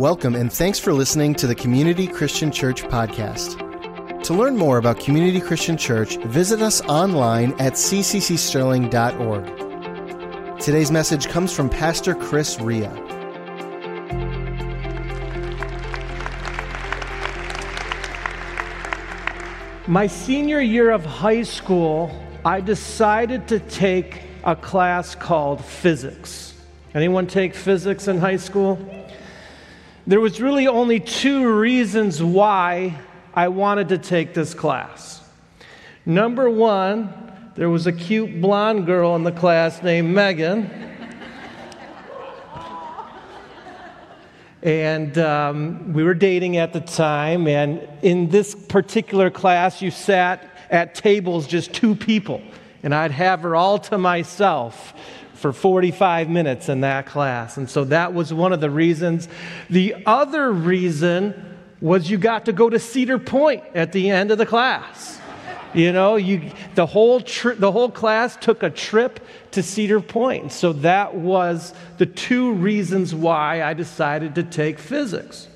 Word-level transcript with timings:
Welcome 0.00 0.34
and 0.34 0.50
thanks 0.50 0.78
for 0.78 0.94
listening 0.94 1.34
to 1.34 1.46
the 1.46 1.54
Community 1.54 2.06
Christian 2.06 2.50
Church 2.50 2.82
podcast. 2.84 4.22
To 4.22 4.32
learn 4.32 4.56
more 4.56 4.78
about 4.78 4.98
Community 4.98 5.42
Christian 5.42 5.76
Church, 5.76 6.16
visit 6.24 6.62
us 6.62 6.80
online 6.88 7.52
at 7.60 7.74
cccsterling.org. 7.74 10.58
Today's 10.58 10.90
message 10.90 11.28
comes 11.28 11.52
from 11.52 11.68
Pastor 11.68 12.14
Chris 12.14 12.58
Ria. 12.58 12.90
My 19.86 20.06
senior 20.06 20.60
year 20.60 20.92
of 20.92 21.04
high 21.04 21.42
school, 21.42 22.10
I 22.42 22.62
decided 22.62 23.46
to 23.48 23.60
take 23.60 24.22
a 24.44 24.56
class 24.56 25.14
called 25.14 25.62
physics. 25.62 26.54
Anyone 26.94 27.26
take 27.26 27.54
physics 27.54 28.08
in 28.08 28.16
high 28.16 28.38
school? 28.38 28.78
There 30.10 30.18
was 30.18 30.40
really 30.40 30.66
only 30.66 30.98
two 30.98 31.48
reasons 31.48 32.20
why 32.20 32.98
I 33.32 33.46
wanted 33.46 33.90
to 33.90 33.98
take 33.98 34.34
this 34.34 34.54
class. 34.54 35.22
Number 36.04 36.50
one, 36.50 37.14
there 37.54 37.70
was 37.70 37.86
a 37.86 37.92
cute 37.92 38.40
blonde 38.40 38.86
girl 38.86 39.14
in 39.14 39.22
the 39.22 39.30
class 39.30 39.84
named 39.84 40.12
Megan. 40.12 40.68
and 44.64 45.16
um, 45.16 45.92
we 45.92 46.02
were 46.02 46.14
dating 46.14 46.56
at 46.56 46.72
the 46.72 46.80
time. 46.80 47.46
And 47.46 47.88
in 48.02 48.30
this 48.30 48.56
particular 48.56 49.30
class, 49.30 49.80
you 49.80 49.92
sat 49.92 50.50
at 50.70 50.96
tables 50.96 51.46
just 51.46 51.72
two 51.72 51.94
people, 51.94 52.42
and 52.82 52.92
I'd 52.92 53.12
have 53.12 53.42
her 53.42 53.54
all 53.54 53.78
to 53.78 53.96
myself 53.96 54.92
for 55.40 55.52
45 55.54 56.28
minutes 56.28 56.68
in 56.68 56.82
that 56.82 57.06
class. 57.06 57.56
And 57.56 57.68
so 57.68 57.84
that 57.84 58.12
was 58.12 58.32
one 58.32 58.52
of 58.52 58.60
the 58.60 58.68
reasons. 58.68 59.26
The 59.70 59.96
other 60.04 60.52
reason 60.52 61.56
was 61.80 62.10
you 62.10 62.18
got 62.18 62.44
to 62.44 62.52
go 62.52 62.68
to 62.68 62.78
Cedar 62.78 63.18
Point 63.18 63.64
at 63.74 63.92
the 63.92 64.10
end 64.10 64.30
of 64.30 64.36
the 64.36 64.44
class. 64.44 65.18
You 65.72 65.92
know, 65.92 66.16
you, 66.16 66.50
the, 66.74 66.84
whole 66.84 67.20
tri- 67.20 67.54
the 67.54 67.72
whole 67.72 67.90
class 67.90 68.36
took 68.36 68.62
a 68.62 68.68
trip 68.68 69.24
to 69.52 69.62
Cedar 69.62 70.00
Point. 70.00 70.52
So 70.52 70.74
that 70.74 71.14
was 71.14 71.72
the 71.96 72.06
two 72.06 72.52
reasons 72.52 73.14
why 73.14 73.62
I 73.62 73.72
decided 73.72 74.34
to 74.34 74.42
take 74.42 74.78
physics. 74.78 75.48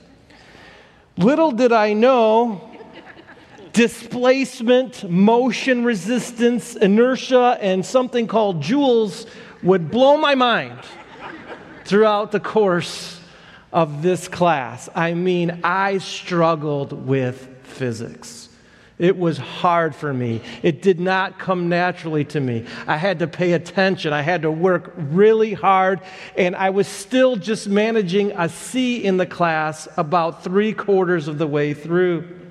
Little 1.19 1.53
did 1.53 1.73
I 1.73 1.93
know 1.93 2.71
displacement, 3.75 5.11
motion 5.11 5.85
resistance, 5.85 6.75
inertia, 6.75 7.59
and 7.61 7.85
something 7.85 8.27
called 8.27 8.63
joules 8.63 9.27
would 9.65 9.91
blow 9.91 10.17
my 10.17 10.35
mind 10.35 10.79
throughout 11.85 12.31
the 12.31 12.41
course 12.41 13.21
of 13.73 14.03
this 14.03 14.29
class. 14.29 14.89
I 14.95 15.15
mean, 15.15 15.61
I 15.65 15.99
struggled 15.99 16.93
with 16.93 17.49
physics. 17.65 18.49
It 18.97 19.19
was 19.19 19.39
hard 19.39 19.95
for 19.97 20.15
me. 20.15 20.41
It 20.63 20.81
did 20.81 21.01
not 21.01 21.39
come 21.41 21.69
naturally 21.69 22.25
to 22.27 22.41
me. 22.41 22.65
I 22.87 22.97
had 22.97 23.19
to 23.19 23.27
pay 23.27 23.53
attention. 23.53 24.13
I 24.13 24.23
had 24.23 24.43
to 24.43 24.51
work 24.53 24.93
really 24.97 25.53
hard, 25.53 26.01
and 26.39 26.55
I 26.55 26.71
was 26.71 26.87
still 26.87 27.35
just 27.35 27.69
managing 27.69 28.31
a 28.33 28.49
C 28.49 29.03
in 29.03 29.17
the 29.17 29.27
class 29.27 29.89
about 29.97 30.45
three 30.45 30.73
quarters 30.73 31.27
of 31.27 31.39
the 31.39 31.47
way 31.47 31.75
through. 31.75 32.43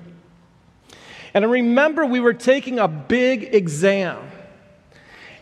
And 1.32 1.44
I 1.44 1.48
remember 1.48 2.04
we 2.04 2.20
were 2.20 2.34
taking 2.34 2.78
a 2.78 2.88
big 2.88 3.54
exam. 3.54 4.18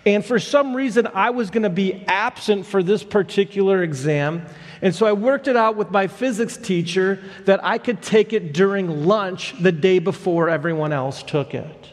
And 0.04 0.24
for 0.24 0.38
some 0.38 0.74
reason, 0.74 1.06
I 1.14 1.30
was 1.30 1.50
going 1.50 1.62
to 1.62 1.70
be 1.70 2.04
absent 2.06 2.66
for 2.66 2.82
this 2.82 3.04
particular 3.04 3.82
exam. 3.82 4.44
And 4.80 4.92
so 4.94 5.06
I 5.06 5.12
worked 5.12 5.46
it 5.46 5.56
out 5.56 5.76
with 5.76 5.92
my 5.92 6.08
physics 6.08 6.56
teacher 6.56 7.22
that 7.44 7.64
I 7.64 7.78
could 7.78 8.02
take 8.02 8.32
it 8.32 8.52
during 8.52 9.06
lunch 9.06 9.54
the 9.60 9.70
day 9.70 10.00
before 10.00 10.48
everyone 10.48 10.92
else 10.92 11.22
took 11.22 11.54
it. 11.54 11.88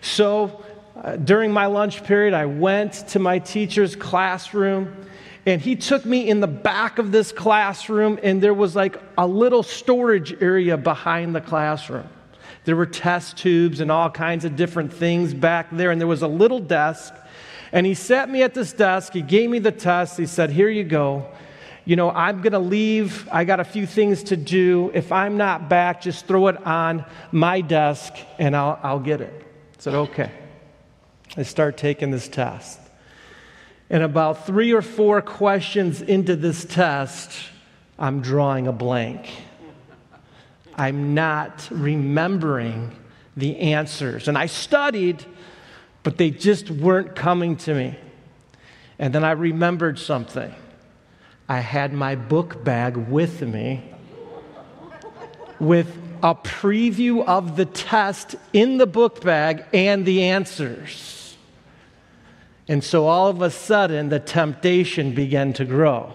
So 0.00 0.64
uh, 0.94 1.16
during 1.16 1.52
my 1.52 1.66
lunch 1.66 2.04
period, 2.04 2.34
I 2.34 2.46
went 2.46 2.92
to 3.08 3.18
my 3.18 3.40
teacher's 3.40 3.96
classroom. 3.96 5.06
And 5.44 5.62
he 5.62 5.76
took 5.76 6.04
me 6.04 6.28
in 6.28 6.40
the 6.40 6.46
back 6.46 6.98
of 6.98 7.10
this 7.10 7.32
classroom, 7.32 8.18
and 8.22 8.42
there 8.42 8.52
was 8.52 8.76
like 8.76 9.00
a 9.16 9.26
little 9.26 9.62
storage 9.62 10.42
area 10.42 10.76
behind 10.76 11.34
the 11.34 11.40
classroom. 11.40 12.08
There 12.68 12.76
were 12.76 12.84
test 12.84 13.38
tubes 13.38 13.80
and 13.80 13.90
all 13.90 14.10
kinds 14.10 14.44
of 14.44 14.54
different 14.54 14.92
things 14.92 15.32
back 15.32 15.68
there, 15.72 15.90
and 15.90 15.98
there 15.98 16.06
was 16.06 16.20
a 16.20 16.28
little 16.28 16.58
desk. 16.58 17.14
And 17.72 17.86
he 17.86 17.94
sat 17.94 18.28
me 18.28 18.42
at 18.42 18.52
this 18.52 18.74
desk. 18.74 19.14
He 19.14 19.22
gave 19.22 19.48
me 19.48 19.58
the 19.58 19.72
test. 19.72 20.18
He 20.18 20.26
said, 20.26 20.50
Here 20.50 20.68
you 20.68 20.84
go. 20.84 21.24
You 21.86 21.96
know, 21.96 22.10
I'm 22.10 22.42
going 22.42 22.52
to 22.52 22.58
leave. 22.58 23.26
I 23.32 23.44
got 23.44 23.58
a 23.58 23.64
few 23.64 23.86
things 23.86 24.22
to 24.24 24.36
do. 24.36 24.90
If 24.92 25.12
I'm 25.12 25.38
not 25.38 25.70
back, 25.70 26.02
just 26.02 26.26
throw 26.26 26.48
it 26.48 26.62
on 26.66 27.06
my 27.32 27.62
desk 27.62 28.12
and 28.38 28.54
I'll, 28.54 28.78
I'll 28.82 29.00
get 29.00 29.22
it. 29.22 29.32
I 29.78 29.80
said, 29.80 29.94
Okay. 29.94 30.30
I 31.38 31.44
start 31.44 31.78
taking 31.78 32.10
this 32.10 32.28
test. 32.28 32.78
And 33.88 34.02
about 34.02 34.44
three 34.44 34.74
or 34.74 34.82
four 34.82 35.22
questions 35.22 36.02
into 36.02 36.36
this 36.36 36.66
test, 36.66 37.32
I'm 37.98 38.20
drawing 38.20 38.66
a 38.66 38.72
blank. 38.72 39.26
I'm 40.78 41.12
not 41.12 41.68
remembering 41.70 42.96
the 43.36 43.58
answers. 43.58 44.28
And 44.28 44.38
I 44.38 44.46
studied, 44.46 45.24
but 46.04 46.16
they 46.16 46.30
just 46.30 46.70
weren't 46.70 47.16
coming 47.16 47.56
to 47.56 47.74
me. 47.74 47.98
And 48.98 49.14
then 49.14 49.24
I 49.24 49.32
remembered 49.32 49.98
something. 49.98 50.54
I 51.48 51.60
had 51.60 51.92
my 51.92 52.14
book 52.14 52.62
bag 52.62 52.96
with 52.96 53.42
me 53.42 53.82
with 55.58 55.96
a 56.22 56.34
preview 56.34 57.24
of 57.24 57.56
the 57.56 57.64
test 57.64 58.36
in 58.52 58.78
the 58.78 58.86
book 58.86 59.20
bag 59.22 59.64
and 59.72 60.06
the 60.06 60.24
answers. 60.24 61.36
And 62.68 62.84
so 62.84 63.06
all 63.06 63.28
of 63.28 63.40
a 63.42 63.50
sudden, 63.50 64.10
the 64.10 64.20
temptation 64.20 65.14
began 65.14 65.52
to 65.54 65.64
grow. 65.64 66.12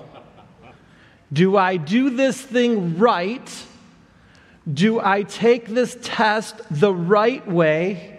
Do 1.32 1.58
I 1.58 1.78
do 1.78 2.12
this 2.12 2.40
thing 2.40 2.98
right? 2.98 3.66
Do 4.72 5.00
I 5.00 5.24
take 5.24 5.68
this 5.68 5.98
test 6.02 6.56
the 6.72 6.94
right 6.94 7.46
way? 7.48 8.10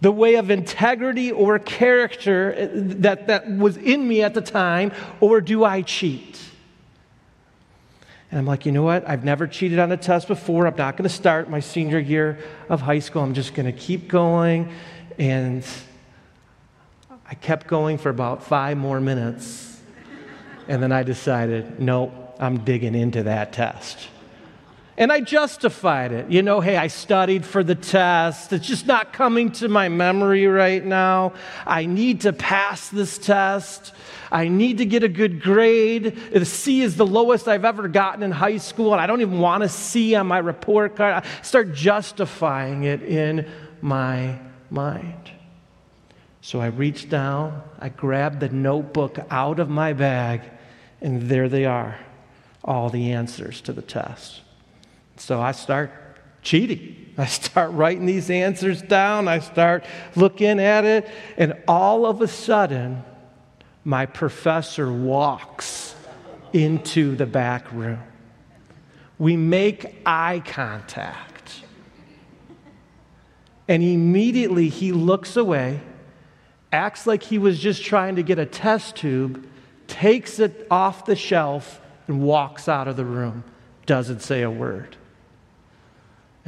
The 0.00 0.12
way 0.12 0.36
of 0.36 0.50
integrity 0.50 1.32
or 1.32 1.58
character 1.58 2.70
that, 2.72 3.26
that 3.26 3.50
was 3.50 3.76
in 3.76 4.06
me 4.06 4.22
at 4.22 4.32
the 4.32 4.40
time, 4.40 4.92
or 5.20 5.40
do 5.40 5.64
I 5.64 5.82
cheat? 5.82 6.40
And 8.30 8.38
I'm 8.38 8.46
like, 8.46 8.64
you 8.64 8.72
know 8.72 8.82
what? 8.82 9.08
I've 9.08 9.24
never 9.24 9.46
cheated 9.46 9.78
on 9.78 9.90
a 9.90 9.96
test 9.96 10.28
before. 10.28 10.66
I'm 10.66 10.76
not 10.76 10.96
going 10.96 11.08
to 11.08 11.14
start 11.14 11.50
my 11.50 11.60
senior 11.60 11.98
year 11.98 12.38
of 12.68 12.80
high 12.80 12.98
school. 12.98 13.22
I'm 13.22 13.34
just 13.34 13.54
going 13.54 13.66
to 13.66 13.72
keep 13.72 14.06
going. 14.06 14.70
And 15.18 15.66
I 17.26 17.34
kept 17.34 17.66
going 17.66 17.98
for 17.98 18.10
about 18.10 18.44
five 18.44 18.76
more 18.76 19.00
minutes. 19.00 19.80
And 20.68 20.82
then 20.82 20.92
I 20.92 21.02
decided, 21.02 21.80
nope, 21.80 22.12
I'm 22.38 22.58
digging 22.64 22.94
into 22.94 23.24
that 23.24 23.52
test. 23.52 24.08
And 24.98 25.12
I 25.12 25.20
justified 25.20 26.10
it. 26.10 26.28
You 26.28 26.42
know, 26.42 26.60
hey, 26.60 26.76
I 26.76 26.88
studied 26.88 27.46
for 27.46 27.62
the 27.62 27.76
test. 27.76 28.52
It's 28.52 28.66
just 28.66 28.84
not 28.84 29.12
coming 29.12 29.52
to 29.52 29.68
my 29.68 29.88
memory 29.88 30.48
right 30.48 30.84
now. 30.84 31.34
I 31.64 31.86
need 31.86 32.22
to 32.22 32.32
pass 32.32 32.88
this 32.88 33.16
test. 33.16 33.92
I 34.32 34.48
need 34.48 34.78
to 34.78 34.84
get 34.84 35.04
a 35.04 35.08
good 35.08 35.40
grade. 35.40 36.18
The 36.32 36.44
C 36.44 36.82
is 36.82 36.96
the 36.96 37.06
lowest 37.06 37.46
I've 37.46 37.64
ever 37.64 37.86
gotten 37.86 38.24
in 38.24 38.32
high 38.32 38.56
school, 38.56 38.92
and 38.92 39.00
I 39.00 39.06
don't 39.06 39.20
even 39.20 39.38
want 39.38 39.62
a 39.62 39.68
C 39.68 40.16
on 40.16 40.26
my 40.26 40.38
report 40.38 40.96
card. 40.96 41.22
I 41.22 41.42
start 41.42 41.72
justifying 41.72 42.82
it 42.82 43.00
in 43.00 43.48
my 43.80 44.36
mind. 44.68 45.30
So 46.40 46.60
I 46.60 46.66
reached 46.66 47.08
down, 47.08 47.62
I 47.78 47.88
grabbed 47.88 48.40
the 48.40 48.48
notebook 48.48 49.20
out 49.30 49.60
of 49.60 49.68
my 49.70 49.92
bag, 49.92 50.42
and 51.00 51.22
there 51.22 51.48
they 51.48 51.66
are 51.66 52.00
all 52.64 52.90
the 52.90 53.12
answers 53.12 53.60
to 53.60 53.72
the 53.72 53.82
test. 53.82 54.40
So 55.18 55.40
I 55.40 55.52
start 55.52 55.90
cheating. 56.42 57.12
I 57.18 57.26
start 57.26 57.72
writing 57.72 58.06
these 58.06 58.30
answers 58.30 58.80
down. 58.80 59.26
I 59.26 59.40
start 59.40 59.84
looking 60.14 60.60
at 60.60 60.84
it. 60.84 61.10
And 61.36 61.54
all 61.66 62.06
of 62.06 62.22
a 62.22 62.28
sudden, 62.28 63.02
my 63.84 64.06
professor 64.06 64.92
walks 64.92 65.94
into 66.52 67.16
the 67.16 67.26
back 67.26 67.70
room. 67.72 68.02
We 69.18 69.36
make 69.36 69.96
eye 70.06 70.42
contact. 70.44 71.62
And 73.66 73.82
immediately 73.82 74.68
he 74.68 74.92
looks 74.92 75.36
away, 75.36 75.80
acts 76.70 77.06
like 77.06 77.24
he 77.24 77.38
was 77.38 77.58
just 77.58 77.82
trying 77.82 78.16
to 78.16 78.22
get 78.22 78.38
a 78.38 78.46
test 78.46 78.96
tube, 78.96 79.46
takes 79.88 80.38
it 80.38 80.66
off 80.70 81.04
the 81.04 81.16
shelf, 81.16 81.80
and 82.06 82.22
walks 82.22 82.68
out 82.68 82.86
of 82.88 82.96
the 82.96 83.04
room. 83.04 83.42
Doesn't 83.86 84.20
say 84.20 84.42
a 84.42 84.50
word. 84.50 84.97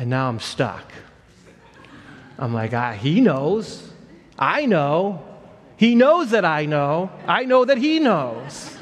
And 0.01 0.09
now 0.09 0.31
I'm 0.31 0.41
stuck. 0.41 0.91
I'm 2.39 2.55
like, 2.55 2.73
ah, 2.73 2.93
he 2.93 3.21
knows. 3.21 3.87
I 4.39 4.65
know. 4.65 5.23
He 5.77 5.95
knows 5.95 6.31
that 6.31 6.43
I 6.43 6.65
know. 6.65 7.11
I 7.27 7.45
know 7.45 7.67
that 7.67 7.77
he 7.77 7.99
knows. 7.99 8.79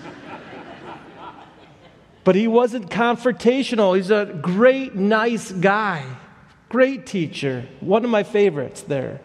But 2.22 2.36
he 2.36 2.46
wasn't 2.46 2.88
confrontational. 2.88 3.96
He's 3.96 4.12
a 4.12 4.26
great, 4.26 4.94
nice 4.94 5.50
guy, 5.50 6.04
great 6.68 7.04
teacher, 7.04 7.66
one 7.80 8.04
of 8.04 8.10
my 8.10 8.22
favorites 8.22 8.82
there. 8.82 9.20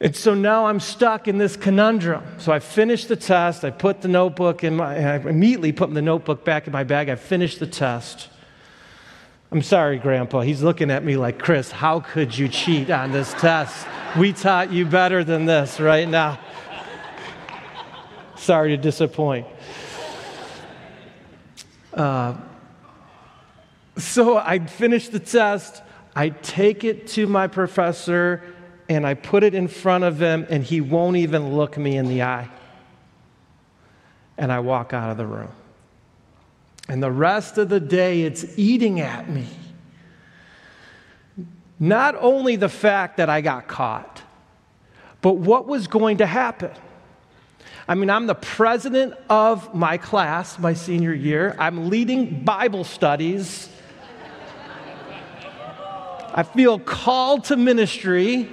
And 0.00 0.16
so 0.16 0.34
now 0.34 0.66
I'm 0.66 0.80
stuck 0.80 1.28
in 1.28 1.38
this 1.38 1.56
conundrum. 1.56 2.24
So 2.38 2.50
I 2.50 2.58
finished 2.58 3.06
the 3.06 3.16
test. 3.16 3.64
I 3.64 3.70
put 3.70 4.00
the 4.00 4.08
notebook 4.08 4.64
in 4.64 4.74
my, 4.74 4.96
I 4.96 5.16
immediately 5.18 5.70
put 5.70 5.94
the 5.94 6.02
notebook 6.02 6.44
back 6.44 6.66
in 6.66 6.72
my 6.72 6.82
bag. 6.82 7.08
I 7.08 7.14
finished 7.14 7.60
the 7.60 7.68
test. 7.68 8.28
I'm 9.54 9.62
sorry, 9.62 9.98
Grandpa. 9.98 10.40
He's 10.40 10.64
looking 10.64 10.90
at 10.90 11.04
me 11.04 11.16
like, 11.16 11.38
Chris, 11.38 11.70
how 11.70 12.00
could 12.00 12.36
you 12.36 12.48
cheat 12.48 12.90
on 12.90 13.12
this 13.12 13.32
test? 13.34 13.86
We 14.18 14.32
taught 14.32 14.72
you 14.72 14.84
better 14.84 15.22
than 15.22 15.46
this 15.46 15.78
right 15.78 16.08
now. 16.08 16.40
sorry 18.34 18.70
to 18.70 18.76
disappoint. 18.76 19.46
Uh, 21.92 22.34
so 23.96 24.36
I 24.36 24.58
finish 24.58 25.10
the 25.10 25.20
test. 25.20 25.84
I 26.16 26.30
take 26.30 26.82
it 26.82 27.06
to 27.10 27.28
my 27.28 27.46
professor 27.46 28.42
and 28.88 29.06
I 29.06 29.14
put 29.14 29.44
it 29.44 29.54
in 29.54 29.68
front 29.68 30.02
of 30.02 30.20
him, 30.20 30.48
and 30.50 30.64
he 30.64 30.80
won't 30.80 31.16
even 31.16 31.54
look 31.54 31.78
me 31.78 31.96
in 31.96 32.08
the 32.08 32.24
eye. 32.24 32.50
And 34.36 34.50
I 34.50 34.58
walk 34.58 34.92
out 34.92 35.12
of 35.12 35.16
the 35.16 35.26
room. 35.26 35.52
And 36.88 37.02
the 37.02 37.10
rest 37.10 37.58
of 37.58 37.68
the 37.68 37.80
day, 37.80 38.22
it's 38.22 38.44
eating 38.58 39.00
at 39.00 39.28
me. 39.28 39.46
Not 41.80 42.14
only 42.18 42.56
the 42.56 42.68
fact 42.68 43.16
that 43.16 43.30
I 43.30 43.40
got 43.40 43.68
caught, 43.68 44.22
but 45.22 45.34
what 45.34 45.66
was 45.66 45.86
going 45.86 46.18
to 46.18 46.26
happen. 46.26 46.70
I 47.88 47.94
mean, 47.94 48.10
I'm 48.10 48.26
the 48.26 48.34
president 48.34 49.14
of 49.28 49.74
my 49.74 49.98
class 49.98 50.58
my 50.58 50.74
senior 50.74 51.12
year, 51.12 51.56
I'm 51.58 51.88
leading 51.90 52.44
Bible 52.44 52.84
studies. 52.84 53.68
I 56.36 56.42
feel 56.42 56.80
called 56.80 57.44
to 57.44 57.56
ministry. 57.56 58.50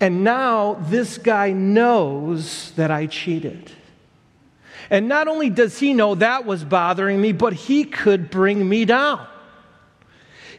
And 0.00 0.24
now 0.24 0.74
this 0.74 1.16
guy 1.16 1.52
knows 1.52 2.72
that 2.72 2.90
I 2.90 3.06
cheated. 3.06 3.70
And 4.90 5.08
not 5.08 5.28
only 5.28 5.50
does 5.50 5.78
he 5.78 5.92
know 5.92 6.14
that 6.14 6.46
was 6.46 6.64
bothering 6.64 7.20
me, 7.20 7.32
but 7.32 7.52
he 7.52 7.84
could 7.84 8.30
bring 8.30 8.68
me 8.68 8.84
down. 8.84 9.26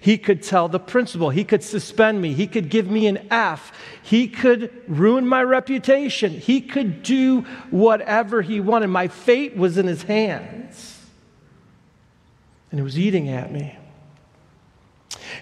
He 0.01 0.17
could 0.17 0.41
tell 0.43 0.69
the 0.69 0.79
principal, 0.79 1.29
he 1.29 1.43
could 1.43 1.61
suspend 1.61 2.21
me, 2.21 2.33
he 2.33 2.47
could 2.47 2.69
give 2.69 2.89
me 2.89 3.07
an 3.07 3.27
F, 3.29 3.73
he 4.01 4.29
could 4.29 4.71
ruin 4.87 5.27
my 5.27 5.43
reputation, 5.43 6.31
he 6.31 6.61
could 6.61 7.03
do 7.03 7.41
whatever 7.69 8.41
he 8.41 8.61
wanted. 8.61 8.87
My 8.87 9.09
fate 9.09 9.57
was 9.57 9.77
in 9.77 9.87
his 9.87 10.03
hands, 10.03 11.05
and 12.71 12.79
it 12.79 12.83
was 12.83 12.97
eating 12.97 13.27
at 13.27 13.51
me. 13.51 13.77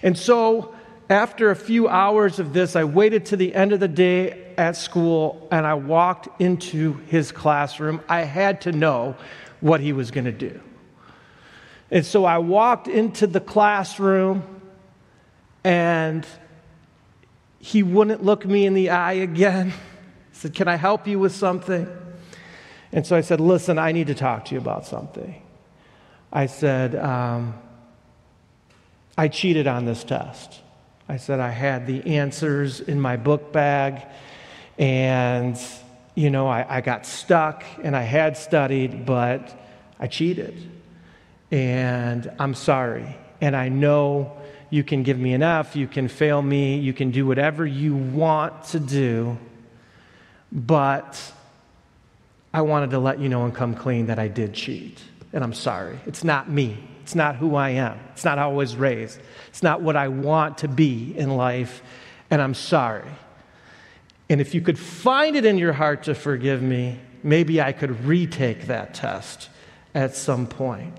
And 0.02 0.18
so 0.18 0.74
after 1.10 1.50
a 1.50 1.56
few 1.56 1.88
hours 1.88 2.38
of 2.38 2.52
this, 2.52 2.76
I 2.76 2.84
waited 2.84 3.26
to 3.26 3.36
the 3.36 3.54
end 3.54 3.72
of 3.72 3.80
the 3.80 3.88
day 3.88 4.54
at 4.58 4.76
school 4.76 5.48
and 5.50 5.66
I 5.66 5.74
walked 5.74 6.40
into 6.40 6.94
his 7.06 7.32
classroom. 7.32 8.00
I 8.08 8.20
had 8.22 8.62
to 8.62 8.72
know 8.72 9.16
what 9.60 9.80
he 9.80 9.92
was 9.92 10.10
going 10.10 10.26
to 10.26 10.32
do. 10.32 10.60
And 11.90 12.04
so 12.04 12.26
I 12.26 12.38
walked 12.38 12.88
into 12.88 13.26
the 13.26 13.40
classroom 13.40 14.42
and 15.64 16.26
he 17.58 17.82
wouldn't 17.82 18.22
look 18.22 18.44
me 18.44 18.66
in 18.66 18.74
the 18.74 18.90
eye 18.90 19.14
again. 19.14 19.70
He 19.70 19.74
said, 20.32 20.54
Can 20.54 20.68
I 20.68 20.76
help 20.76 21.06
you 21.06 21.18
with 21.18 21.34
something? 21.34 21.88
And 22.92 23.06
so 23.06 23.16
I 23.16 23.22
said, 23.22 23.40
Listen, 23.40 23.78
I 23.78 23.92
need 23.92 24.08
to 24.08 24.14
talk 24.14 24.44
to 24.46 24.54
you 24.54 24.60
about 24.60 24.86
something. 24.86 25.42
I 26.30 26.46
said, 26.46 26.94
um, 26.94 27.54
I 29.16 29.28
cheated 29.28 29.66
on 29.66 29.86
this 29.86 30.04
test. 30.04 30.60
I 31.08 31.16
said 31.16 31.40
I 31.40 31.50
had 31.50 31.86
the 31.86 32.18
answers 32.18 32.80
in 32.80 33.00
my 33.00 33.16
book 33.16 33.50
bag, 33.50 34.06
and, 34.78 35.58
you 36.14 36.28
know, 36.28 36.46
I, 36.46 36.76
I 36.76 36.80
got 36.82 37.06
stuck 37.06 37.64
and 37.82 37.96
I 37.96 38.02
had 38.02 38.36
studied, 38.36 39.06
but 39.06 39.58
I 39.98 40.06
cheated. 40.06 40.70
And 41.50 42.30
I'm 42.38 42.54
sorry. 42.54 43.16
And 43.40 43.56
I 43.56 43.70
know 43.70 44.36
you 44.68 44.84
can 44.84 45.02
give 45.02 45.18
me 45.18 45.32
an 45.32 45.42
F, 45.42 45.74
you 45.74 45.88
can 45.88 46.08
fail 46.08 46.42
me, 46.42 46.78
you 46.78 46.92
can 46.92 47.10
do 47.10 47.26
whatever 47.26 47.66
you 47.66 47.96
want 47.96 48.64
to 48.64 48.78
do, 48.78 49.38
but 50.52 51.32
I 52.52 52.60
wanted 52.60 52.90
to 52.90 52.98
let 52.98 53.18
you 53.18 53.30
know 53.30 53.44
and 53.44 53.54
come 53.54 53.74
clean 53.74 54.06
that 54.06 54.18
I 54.18 54.28
did 54.28 54.52
cheat. 54.52 55.00
And 55.32 55.42
I'm 55.42 55.54
sorry. 55.54 55.98
It's 56.06 56.22
not 56.22 56.50
me. 56.50 56.76
It's 57.08 57.14
not 57.14 57.36
who 57.36 57.54
I 57.54 57.70
am. 57.70 57.98
It's 58.12 58.26
not 58.26 58.36
how 58.36 58.50
I 58.50 58.52
was 58.52 58.76
raised. 58.76 59.18
It's 59.46 59.62
not 59.62 59.80
what 59.80 59.96
I 59.96 60.08
want 60.08 60.58
to 60.58 60.68
be 60.68 61.16
in 61.16 61.38
life. 61.38 61.80
And 62.28 62.42
I'm 62.42 62.52
sorry. 62.52 63.08
And 64.28 64.42
if 64.42 64.54
you 64.54 64.60
could 64.60 64.78
find 64.78 65.34
it 65.34 65.46
in 65.46 65.56
your 65.56 65.72
heart 65.72 66.02
to 66.02 66.14
forgive 66.14 66.60
me, 66.60 67.00
maybe 67.22 67.62
I 67.62 67.72
could 67.72 68.04
retake 68.04 68.66
that 68.66 68.92
test 68.92 69.48
at 69.94 70.16
some 70.16 70.46
point. 70.46 70.98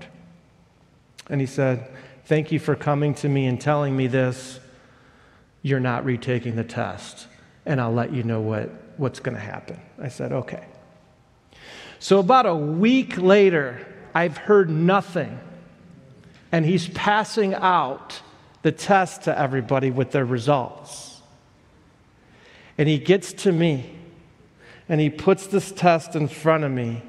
And 1.28 1.40
he 1.40 1.46
said, 1.46 1.88
Thank 2.24 2.50
you 2.50 2.58
for 2.58 2.74
coming 2.74 3.14
to 3.14 3.28
me 3.28 3.46
and 3.46 3.60
telling 3.60 3.96
me 3.96 4.08
this. 4.08 4.58
You're 5.62 5.78
not 5.78 6.04
retaking 6.04 6.56
the 6.56 6.64
test, 6.64 7.28
and 7.64 7.80
I'll 7.80 7.94
let 7.94 8.12
you 8.12 8.24
know 8.24 8.40
what, 8.40 8.68
what's 8.96 9.20
going 9.20 9.36
to 9.36 9.40
happen. 9.40 9.78
I 10.02 10.08
said, 10.08 10.32
Okay. 10.32 10.64
So, 12.00 12.18
about 12.18 12.46
a 12.46 12.56
week 12.56 13.16
later, 13.16 13.86
I've 14.12 14.38
heard 14.38 14.70
nothing 14.70 15.38
and 16.52 16.64
he's 16.64 16.88
passing 16.88 17.54
out 17.54 18.20
the 18.62 18.72
test 18.72 19.22
to 19.22 19.38
everybody 19.38 19.90
with 19.90 20.10
their 20.10 20.24
results. 20.24 21.20
And 22.76 22.88
he 22.88 22.98
gets 22.98 23.32
to 23.34 23.52
me 23.52 23.94
and 24.88 25.00
he 25.00 25.10
puts 25.10 25.46
this 25.46 25.70
test 25.70 26.16
in 26.16 26.28
front 26.28 26.64
of 26.64 26.72
me 26.72 27.02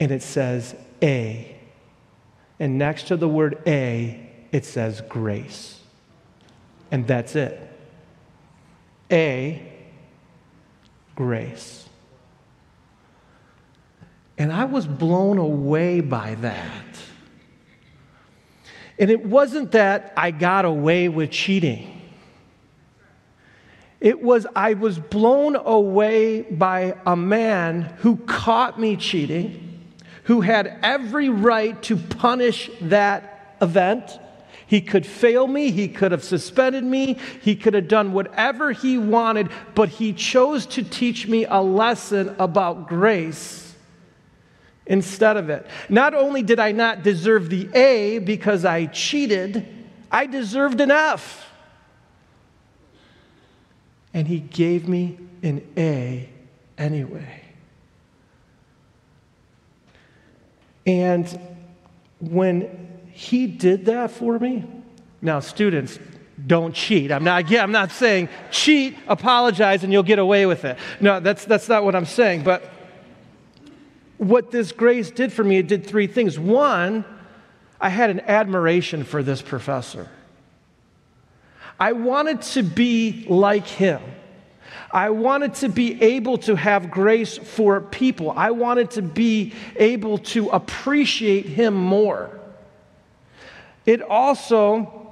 and 0.00 0.12
it 0.12 0.22
says 0.22 0.74
A. 1.02 1.56
And 2.60 2.78
next 2.78 3.08
to 3.08 3.16
the 3.16 3.28
word 3.28 3.62
A, 3.66 4.30
it 4.52 4.64
says 4.64 5.02
grace. 5.08 5.80
And 6.90 7.06
that's 7.06 7.34
it. 7.34 7.60
A, 9.10 9.72
grace. 11.16 11.88
And 14.36 14.52
I 14.52 14.64
was 14.64 14.86
blown 14.86 15.38
away 15.38 16.00
by 16.00 16.34
that. 16.36 16.84
And 18.98 19.10
it 19.10 19.24
wasn't 19.24 19.72
that 19.72 20.12
I 20.16 20.30
got 20.30 20.64
away 20.64 21.08
with 21.08 21.30
cheating. 21.30 21.90
It 24.00 24.22
was, 24.22 24.46
I 24.54 24.74
was 24.74 24.98
blown 24.98 25.56
away 25.56 26.42
by 26.42 26.94
a 27.06 27.16
man 27.16 27.82
who 27.98 28.16
caught 28.16 28.78
me 28.78 28.96
cheating, 28.96 29.82
who 30.24 30.42
had 30.42 30.78
every 30.82 31.28
right 31.28 31.80
to 31.84 31.96
punish 31.96 32.70
that 32.82 33.56
event. 33.62 34.18
He 34.66 34.80
could 34.80 35.06
fail 35.06 35.46
me, 35.46 35.70
he 35.70 35.88
could 35.88 36.12
have 36.12 36.24
suspended 36.24 36.84
me, 36.84 37.18
he 37.40 37.56
could 37.56 37.74
have 37.74 37.88
done 37.88 38.12
whatever 38.12 38.72
he 38.72 38.98
wanted, 38.98 39.50
but 39.74 39.88
he 39.88 40.12
chose 40.12 40.66
to 40.66 40.82
teach 40.82 41.26
me 41.26 41.46
a 41.46 41.62
lesson 41.62 42.34
about 42.38 42.88
grace 42.88 43.63
instead 44.86 45.36
of 45.36 45.50
it. 45.50 45.66
Not 45.88 46.14
only 46.14 46.42
did 46.42 46.58
I 46.58 46.72
not 46.72 47.02
deserve 47.02 47.50
the 47.50 47.68
A 47.74 48.18
because 48.18 48.64
I 48.64 48.86
cheated, 48.86 49.66
I 50.10 50.26
deserved 50.26 50.80
an 50.80 50.90
F. 50.90 51.50
And 54.12 54.28
he 54.28 54.40
gave 54.40 54.88
me 54.88 55.18
an 55.42 55.66
A 55.76 56.28
anyway. 56.78 57.40
And 60.86 61.26
when 62.20 63.02
he 63.12 63.46
did 63.46 63.86
that 63.86 64.10
for 64.10 64.38
me, 64.38 64.64
now, 65.24 65.40
students, 65.40 65.98
don't 66.46 66.74
cheat. 66.74 67.10
I'm 67.10 67.24
not, 67.24 67.48
yeah, 67.48 67.62
I'm 67.62 67.72
not 67.72 67.90
saying 67.90 68.28
cheat, 68.50 68.94
apologize, 69.08 69.82
and 69.82 69.90
you'll 69.90 70.02
get 70.02 70.18
away 70.18 70.44
with 70.44 70.66
it. 70.66 70.76
No, 71.00 71.18
that's, 71.18 71.46
that's 71.46 71.66
not 71.66 71.82
what 71.82 71.94
I'm 71.94 72.04
saying. 72.04 72.44
But 72.44 72.62
what 74.18 74.50
this 74.50 74.72
grace 74.72 75.10
did 75.10 75.32
for 75.32 75.44
me, 75.44 75.58
it 75.58 75.68
did 75.68 75.86
three 75.86 76.06
things. 76.06 76.38
One, 76.38 77.04
I 77.80 77.88
had 77.88 78.10
an 78.10 78.20
admiration 78.20 79.04
for 79.04 79.22
this 79.22 79.42
professor. 79.42 80.08
I 81.78 81.92
wanted 81.92 82.42
to 82.42 82.62
be 82.62 83.26
like 83.28 83.66
him. 83.66 84.00
I 84.90 85.10
wanted 85.10 85.54
to 85.54 85.68
be 85.68 86.00
able 86.00 86.38
to 86.38 86.54
have 86.54 86.90
grace 86.90 87.36
for 87.36 87.80
people. 87.80 88.30
I 88.30 88.52
wanted 88.52 88.92
to 88.92 89.02
be 89.02 89.52
able 89.76 90.18
to 90.18 90.50
appreciate 90.50 91.46
him 91.46 91.74
more. 91.74 92.40
It 93.86 94.02
also 94.02 95.04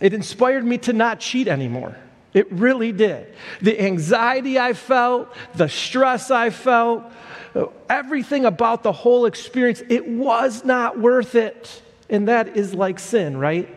it 0.00 0.12
inspired 0.12 0.64
me 0.64 0.78
to 0.78 0.92
not 0.92 1.20
cheat 1.20 1.48
anymore. 1.48 1.96
It 2.32 2.50
really 2.50 2.90
did. 2.90 3.32
The 3.60 3.80
anxiety 3.80 4.58
I 4.58 4.72
felt, 4.72 5.28
the 5.54 5.68
stress 5.68 6.30
I 6.30 6.50
felt, 6.50 7.04
everything 7.88 8.44
about 8.44 8.82
the 8.82 8.92
whole 8.92 9.26
experience, 9.26 9.82
it 9.88 10.08
was 10.08 10.64
not 10.64 10.98
worth 10.98 11.34
it. 11.34 11.82
And 12.10 12.28
that 12.28 12.56
is 12.56 12.74
like 12.74 12.98
sin, 12.98 13.36
right? 13.36 13.74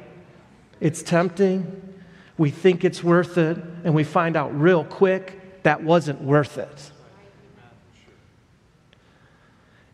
It's 0.80 1.02
tempting. 1.02 1.94
We 2.38 2.52
think 2.52 2.84
it's 2.84 3.04
worth 3.04 3.38
it, 3.38 3.58
and 3.84 3.96
we 3.96 4.04
find 4.04 4.36
out 4.36 4.60
real 4.60 4.84
quick 4.84 5.64
that 5.64 5.84
wasn't 5.84 6.22
worth 6.22 6.58
it. 6.58 6.92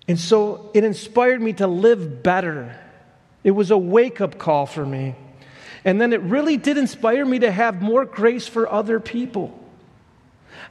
And 0.07 0.19
so 0.19 0.69
it 0.73 0.83
inspired 0.83 1.41
me 1.41 1.53
to 1.53 1.67
live 1.67 2.21
better. 2.21 2.77
It 3.43 3.51
was 3.51 3.71
a 3.71 3.77
wake 3.77 4.19
up 4.19 4.37
call 4.37 4.65
for 4.65 4.85
me. 4.85 5.15
And 5.85 5.99
then 5.99 6.11
it 6.11 6.21
really 6.21 6.57
did 6.57 6.77
inspire 6.77 7.25
me 7.25 7.39
to 7.39 7.51
have 7.51 7.81
more 7.81 8.03
grace 8.03 8.47
for 8.47 8.69
other 8.69 8.99
people. 8.99 9.57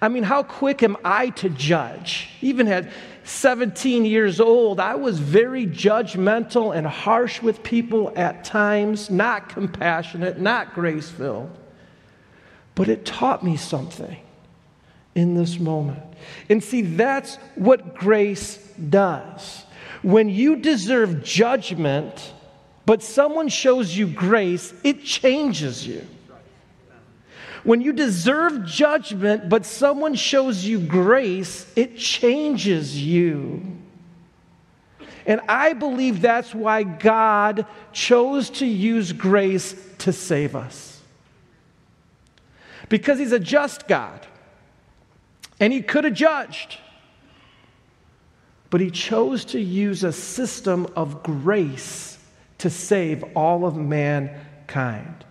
I 0.02 0.08
mean, 0.08 0.24
how 0.24 0.42
quick 0.42 0.82
am 0.82 0.96
I 1.04 1.30
to 1.30 1.48
judge? 1.48 2.28
Even 2.40 2.66
at 2.66 2.90
17 3.22 4.04
years 4.04 4.40
old, 4.40 4.80
I 4.80 4.96
was 4.96 5.20
very 5.20 5.64
judgmental 5.64 6.76
and 6.76 6.84
harsh 6.84 7.40
with 7.40 7.62
people 7.62 8.12
at 8.16 8.42
times, 8.42 9.10
not 9.10 9.48
compassionate, 9.48 10.40
not 10.40 10.74
grace 10.74 11.08
filled. 11.08 11.56
But 12.74 12.88
it 12.88 13.06
taught 13.06 13.44
me 13.44 13.56
something 13.56 14.16
in 15.14 15.34
this 15.34 15.60
moment. 15.60 16.02
And 16.48 16.64
see, 16.64 16.82
that's 16.82 17.36
what 17.54 17.94
grace 17.94 18.56
does. 18.90 19.64
When 20.02 20.28
you 20.28 20.56
deserve 20.56 21.22
judgment, 21.22 22.32
but 22.86 23.04
someone 23.04 23.48
shows 23.48 23.96
you 23.96 24.08
grace, 24.08 24.74
it 24.82 25.04
changes 25.04 25.86
you. 25.86 26.04
When 27.64 27.80
you 27.80 27.92
deserve 27.92 28.66
judgment, 28.66 29.48
but 29.48 29.64
someone 29.64 30.14
shows 30.14 30.64
you 30.64 30.80
grace, 30.80 31.66
it 31.76 31.96
changes 31.96 33.00
you. 33.00 33.62
And 35.26 35.40
I 35.48 35.72
believe 35.72 36.20
that's 36.20 36.54
why 36.54 36.82
God 36.82 37.66
chose 37.92 38.50
to 38.50 38.66
use 38.66 39.12
grace 39.12 39.76
to 39.98 40.12
save 40.12 40.56
us. 40.56 41.00
Because 42.88 43.18
He's 43.18 43.32
a 43.32 43.38
just 43.38 43.86
God. 43.86 44.26
And 45.60 45.72
He 45.72 45.80
could 45.80 46.02
have 46.02 46.14
judged. 46.14 46.78
But 48.70 48.80
He 48.80 48.90
chose 48.90 49.44
to 49.46 49.60
use 49.60 50.02
a 50.02 50.12
system 50.12 50.88
of 50.96 51.22
grace 51.22 52.18
to 52.58 52.70
save 52.70 53.22
all 53.36 53.64
of 53.64 53.76
mankind. 53.76 55.24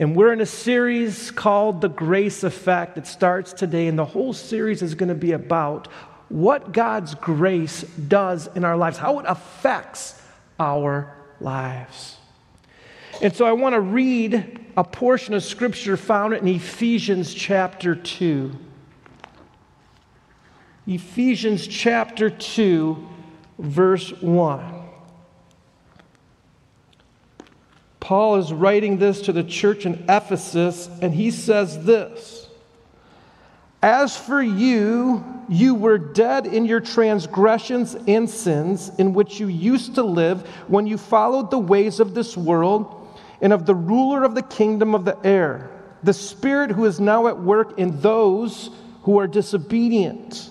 And 0.00 0.16
we're 0.16 0.32
in 0.32 0.40
a 0.40 0.46
series 0.46 1.30
called 1.30 1.82
The 1.82 1.90
Grace 1.90 2.42
Effect. 2.42 2.94
that 2.94 3.06
starts 3.06 3.52
today, 3.52 3.86
and 3.86 3.98
the 3.98 4.04
whole 4.06 4.32
series 4.32 4.80
is 4.80 4.94
going 4.94 5.10
to 5.10 5.14
be 5.14 5.32
about 5.32 5.88
what 6.30 6.72
God's 6.72 7.14
grace 7.14 7.82
does 7.82 8.48
in 8.56 8.64
our 8.64 8.78
lives, 8.78 8.96
how 8.96 9.18
it 9.18 9.26
affects 9.28 10.18
our 10.58 11.14
lives. 11.38 12.16
And 13.20 13.36
so 13.36 13.44
I 13.44 13.52
want 13.52 13.74
to 13.74 13.80
read 13.80 14.60
a 14.74 14.84
portion 14.84 15.34
of 15.34 15.44
scripture 15.44 15.98
found 15.98 16.32
in 16.32 16.48
Ephesians 16.48 17.34
chapter 17.34 17.94
2. 17.94 18.52
Ephesians 20.86 21.66
chapter 21.66 22.30
2, 22.30 23.06
verse 23.58 24.12
1. 24.22 24.79
Paul 28.10 28.38
is 28.38 28.52
writing 28.52 28.98
this 28.98 29.22
to 29.22 29.32
the 29.32 29.44
church 29.44 29.86
in 29.86 30.04
Ephesus, 30.08 30.90
and 31.00 31.14
he 31.14 31.30
says 31.30 31.84
this 31.84 32.48
As 33.84 34.16
for 34.16 34.42
you, 34.42 35.24
you 35.48 35.76
were 35.76 35.96
dead 35.96 36.44
in 36.44 36.64
your 36.64 36.80
transgressions 36.80 37.94
and 38.08 38.28
sins 38.28 38.90
in 38.98 39.14
which 39.14 39.38
you 39.38 39.46
used 39.46 39.94
to 39.94 40.02
live 40.02 40.44
when 40.66 40.88
you 40.88 40.98
followed 40.98 41.52
the 41.52 41.58
ways 41.60 42.00
of 42.00 42.12
this 42.12 42.36
world 42.36 43.16
and 43.40 43.52
of 43.52 43.64
the 43.64 43.76
ruler 43.76 44.24
of 44.24 44.34
the 44.34 44.42
kingdom 44.42 44.92
of 44.92 45.04
the 45.04 45.16
air, 45.24 45.70
the 46.02 46.12
Spirit 46.12 46.72
who 46.72 46.86
is 46.86 46.98
now 46.98 47.28
at 47.28 47.38
work 47.38 47.78
in 47.78 48.00
those 48.00 48.70
who 49.04 49.20
are 49.20 49.28
disobedient. 49.28 50.50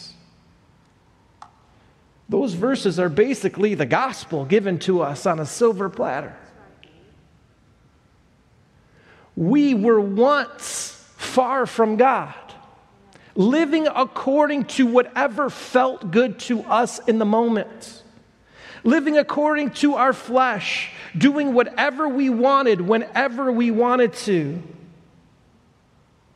Those 2.31 2.53
verses 2.53 2.97
are 2.97 3.09
basically 3.09 3.75
the 3.75 3.85
gospel 3.85 4.45
given 4.45 4.79
to 4.79 5.01
us 5.01 5.25
on 5.25 5.41
a 5.41 5.45
silver 5.45 5.89
platter. 5.89 6.33
We 9.35 9.73
were 9.73 9.99
once 9.99 10.91
far 11.17 11.65
from 11.65 11.97
God, 11.97 12.33
living 13.35 13.85
according 13.85 14.63
to 14.65 14.87
whatever 14.87 15.49
felt 15.49 16.09
good 16.09 16.39
to 16.39 16.61
us 16.61 16.99
in 16.99 17.19
the 17.19 17.25
moment, 17.25 18.01
living 18.85 19.17
according 19.17 19.71
to 19.71 19.95
our 19.95 20.13
flesh, 20.13 20.89
doing 21.17 21.53
whatever 21.53 22.07
we 22.07 22.29
wanted 22.29 22.79
whenever 22.79 23.51
we 23.51 23.71
wanted 23.71 24.13
to 24.13 24.63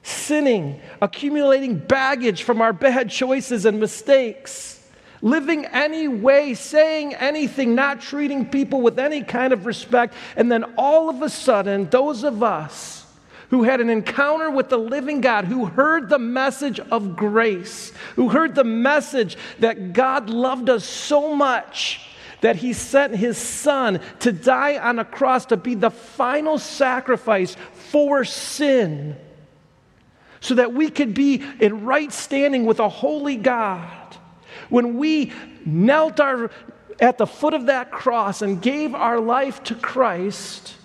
sinning, 0.03 0.81
accumulating 1.01 1.77
baggage 1.77 2.43
from 2.43 2.61
our 2.61 2.73
bad 2.73 3.09
choices 3.09 3.65
and 3.65 3.79
mistakes, 3.79 4.74
living 5.21 5.65
any 5.65 6.07
way, 6.07 6.53
saying 6.53 7.13
anything, 7.15 7.75
not 7.75 8.01
treating 8.01 8.45
people 8.45 8.81
with 8.81 8.99
any 8.99 9.23
kind 9.23 9.53
of 9.53 9.65
respect. 9.65 10.13
And 10.35 10.51
then 10.51 10.63
all 10.77 11.09
of 11.09 11.21
a 11.21 11.29
sudden, 11.29 11.89
those 11.89 12.23
of 12.23 12.43
us 12.43 13.05
who 13.49 13.63
had 13.63 13.79
an 13.79 13.89
encounter 13.89 14.49
with 14.49 14.69
the 14.69 14.77
living 14.77 15.21
God, 15.21 15.45
who 15.45 15.65
heard 15.65 16.09
the 16.09 16.19
message 16.19 16.79
of 16.79 17.15
grace, 17.15 17.91
who 18.15 18.29
heard 18.29 18.55
the 18.55 18.63
message 18.63 19.37
that 19.59 19.93
God 19.93 20.29
loved 20.29 20.69
us 20.69 20.83
so 20.83 21.35
much 21.35 22.01
that 22.41 22.57
he 22.57 22.73
sent 22.73 23.15
his 23.15 23.37
son 23.37 23.99
to 24.19 24.31
die 24.31 24.77
on 24.77 24.99
a 24.99 25.05
cross 25.05 25.45
to 25.47 25.57
be 25.57 25.75
the 25.75 25.89
final 25.89 26.57
sacrifice 26.57 27.55
for 27.73 28.25
sin 28.25 29.15
so 30.41 30.55
that 30.55 30.73
we 30.73 30.89
could 30.89 31.13
be 31.13 31.43
in 31.59 31.85
right 31.85 32.11
standing 32.11 32.65
with 32.65 32.79
a 32.79 32.89
holy 32.89 33.35
God. 33.35 34.17
When 34.69 34.97
we 34.97 35.31
knelt 35.65 36.19
our, 36.19 36.51
at 36.99 37.17
the 37.17 37.27
foot 37.27 37.53
of 37.53 37.67
that 37.67 37.91
cross 37.91 38.41
and 38.41 38.61
gave 38.61 38.95
our 38.95 39.19
life 39.19 39.63
to 39.65 39.75
Christ, 39.75 40.75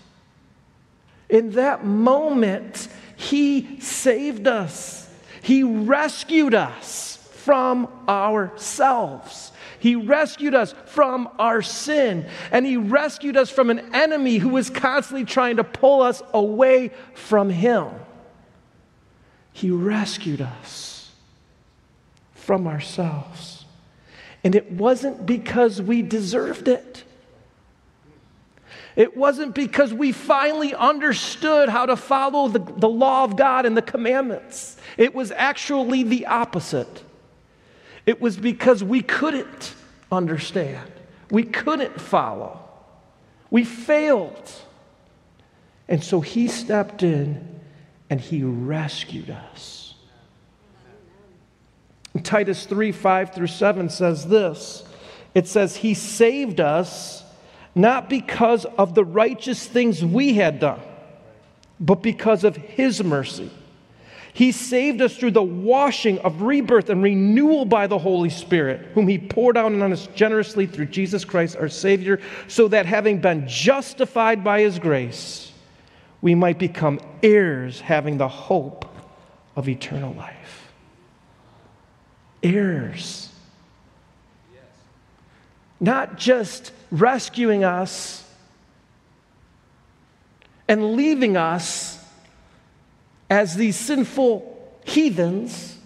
in 1.29 1.53
that 1.53 1.85
moment, 1.85 2.89
He 3.17 3.81
saved 3.81 4.47
us. 4.47 5.09
He 5.43 5.63
rescued 5.63 6.55
us 6.55 7.17
from 7.33 7.89
ourselves. 8.09 9.53
He 9.79 9.97
rescued 9.97 10.55
us 10.55 10.75
from 10.87 11.29
our 11.39 11.63
sin. 11.63 12.27
And 12.53 12.67
He 12.67 12.77
rescued 12.77 13.37
us 13.37 13.49
from 13.49 13.71
an 13.71 13.95
enemy 13.95 14.37
who 14.37 14.51
was 14.51 14.69
constantly 14.69 15.25
trying 15.25 15.57
to 15.57 15.65
pull 15.65 16.03
us 16.03 16.23
away 16.35 16.91
from 17.15 17.49
Him. 17.49 17.89
He 19.53 19.71
rescued 19.71 20.41
us 20.41 21.11
from 22.35 22.67
ourselves. 22.67 23.60
And 24.43 24.55
it 24.55 24.73
wasn't 24.73 25.27
because 25.27 25.81
we 25.83 26.03
deserved 26.03 26.69
it. 26.69 27.05
It 28.97 29.17
wasn't 29.17 29.55
because 29.55 29.95
we 29.95 30.13
finally 30.13 30.75
understood 30.75 31.69
how 31.69 31.87
to 31.87 31.97
follow 31.97 32.49
the, 32.49 32.59
the 32.59 32.89
law 32.89 33.25
of 33.25 33.37
God 33.37 33.65
and 33.65 33.77
the 33.77 33.83
commandments. 33.83 34.77
It 34.97 35.15
was 35.15 35.31
actually 35.31 36.03
the 36.03 36.27
opposite. 36.27 37.05
It 38.07 38.21
was 38.21 38.37
because 38.37 38.83
we 38.83 39.03
couldn't 39.03 39.75
understand, 40.11 40.91
we 41.31 41.45
couldn't 41.45 42.01
follow, 42.01 42.61
we 43.51 43.65
failed. 43.65 44.53
And 45.89 46.03
so 46.03 46.21
he 46.21 46.49
stepped 46.49 47.03
in 47.03 47.61
and 48.09 48.21
he 48.21 48.43
rescued 48.43 49.31
us. 49.31 49.80
Titus 52.23 52.67
3 52.67 52.93
5 52.93 53.35
through 53.35 53.47
7 53.47 53.89
says 53.89 54.27
this 54.27 54.85
it 55.35 55.47
says, 55.47 55.77
He 55.77 55.95
saved 55.95 56.61
us 56.61 57.25
not 57.75 58.11
because 58.11 58.65
of 58.65 58.95
the 58.95 59.05
righteous 59.05 59.65
things 59.65 60.05
we 60.05 60.35
had 60.35 60.59
done, 60.61 60.81
but 61.79 62.03
because 62.03 62.45
of 62.45 62.57
His 62.57 63.03
mercy. 63.03 63.51
He 64.33 64.53
saved 64.53 65.03
us 65.03 65.17
through 65.17 65.33
the 65.33 65.43
washing 65.43 66.19
of 66.21 66.43
rebirth 66.43 66.89
and 66.89 67.03
renewal 67.03 67.65
by 67.65 67.89
the 67.89 67.99
Holy 67.99 68.31
Spirit, 68.31 68.81
whom 68.95 69.09
He 69.09 69.19
poured 69.19 69.57
out 69.57 69.73
on 69.73 69.93
us 69.93 70.09
generously 70.15 70.67
through 70.67 70.87
Jesus 70.87 71.25
Christ 71.25 71.57
our 71.57 71.69
Savior, 71.69 72.21
so 72.49 72.69
that 72.69 72.87
having 72.87 73.21
been 73.21 73.47
justified 73.49 74.43
by 74.43 74.61
His 74.61 74.79
grace, 74.79 75.53
we 76.23 76.35
might 76.35 76.59
become 76.59 77.01
heirs 77.23 77.81
having 77.81 78.19
the 78.19 78.29
hope 78.29 78.85
of 79.57 79.69
eternal 79.69 80.13
life. 80.15 80.40
Heirs. 82.43 83.29
Not 85.79 86.17
just 86.17 86.73
rescuing 86.91 87.65
us 87.65 88.25
and 90.69 90.95
leaving 90.95 91.37
us 91.37 91.99
as 93.29 93.55
these 93.55 93.77
sinful 93.77 94.79
heathens, 94.85 95.77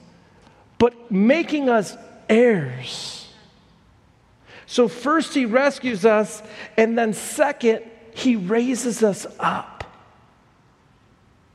but 0.78 1.10
making 1.10 1.68
us 1.68 1.96
heirs. 2.28 3.28
So, 4.66 4.88
first, 4.88 5.34
he 5.34 5.44
rescues 5.44 6.04
us, 6.04 6.42
and 6.76 6.98
then, 6.98 7.12
second, 7.12 7.82
he 8.14 8.36
raises 8.36 9.02
us 9.02 9.26
up. 9.38 9.73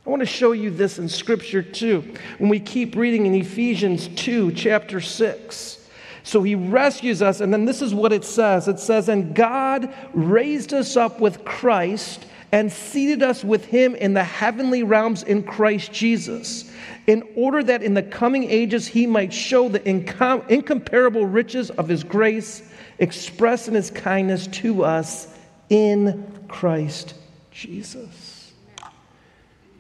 I 0.06 0.10
want 0.10 0.22
to 0.22 0.25
show 0.25 0.53
you 0.53 0.72
this 0.72 0.98
in 0.98 1.10
Scripture 1.10 1.62
too. 1.62 2.13
When 2.38 2.50
we 2.50 2.60
keep 2.60 2.96
reading 2.96 3.25
in 3.25 3.36
Ephesians 3.36 4.08
2, 4.08 4.53
chapter 4.53 5.01
6. 5.01 5.75
So 6.24 6.44
he 6.44 6.56
rescues 6.56 7.22
us, 7.22 7.41
and 7.41 7.51
then 7.51 7.65
this 7.65 7.82
is 7.82 7.94
what 7.94 8.13
it 8.13 8.24
says 8.24 8.68
it 8.68 8.79
says, 8.79 9.10
And 9.10 9.34
God 9.36 9.94
raised 10.13 10.74
us 10.74 10.96
up 10.96 11.20
with 11.20 11.44
Christ 11.44 12.25
and 12.51 12.72
seated 12.72 13.22
us 13.22 13.44
with 13.44 13.65
him 13.65 13.96
in 13.96 14.13
the 14.13 14.24
heavenly 14.24 14.84
realms 14.84 15.24
in 15.24 15.44
Christ 15.44 15.91
Jesus, 15.91 16.72
in 17.06 17.24
order 17.36 17.63
that 17.63 17.84
in 17.84 17.94
the 17.94 18.03
coming 18.03 18.50
ages 18.50 18.88
he 18.88 19.06
might 19.06 19.34
show 19.34 19.70
the 19.70 19.79
incom- 19.82 20.48
incomparable 20.50 21.25
riches 21.25 21.70
of 21.72 21.88
his 21.88 22.03
grace 22.03 22.63
expressed 22.98 23.68
in 23.68 23.75
his 23.75 23.91
kindness 23.91 24.48
to 24.48 24.84
us 24.84 25.27
in 25.70 26.46
Christ 26.48 27.13
Jesus. 27.51 28.28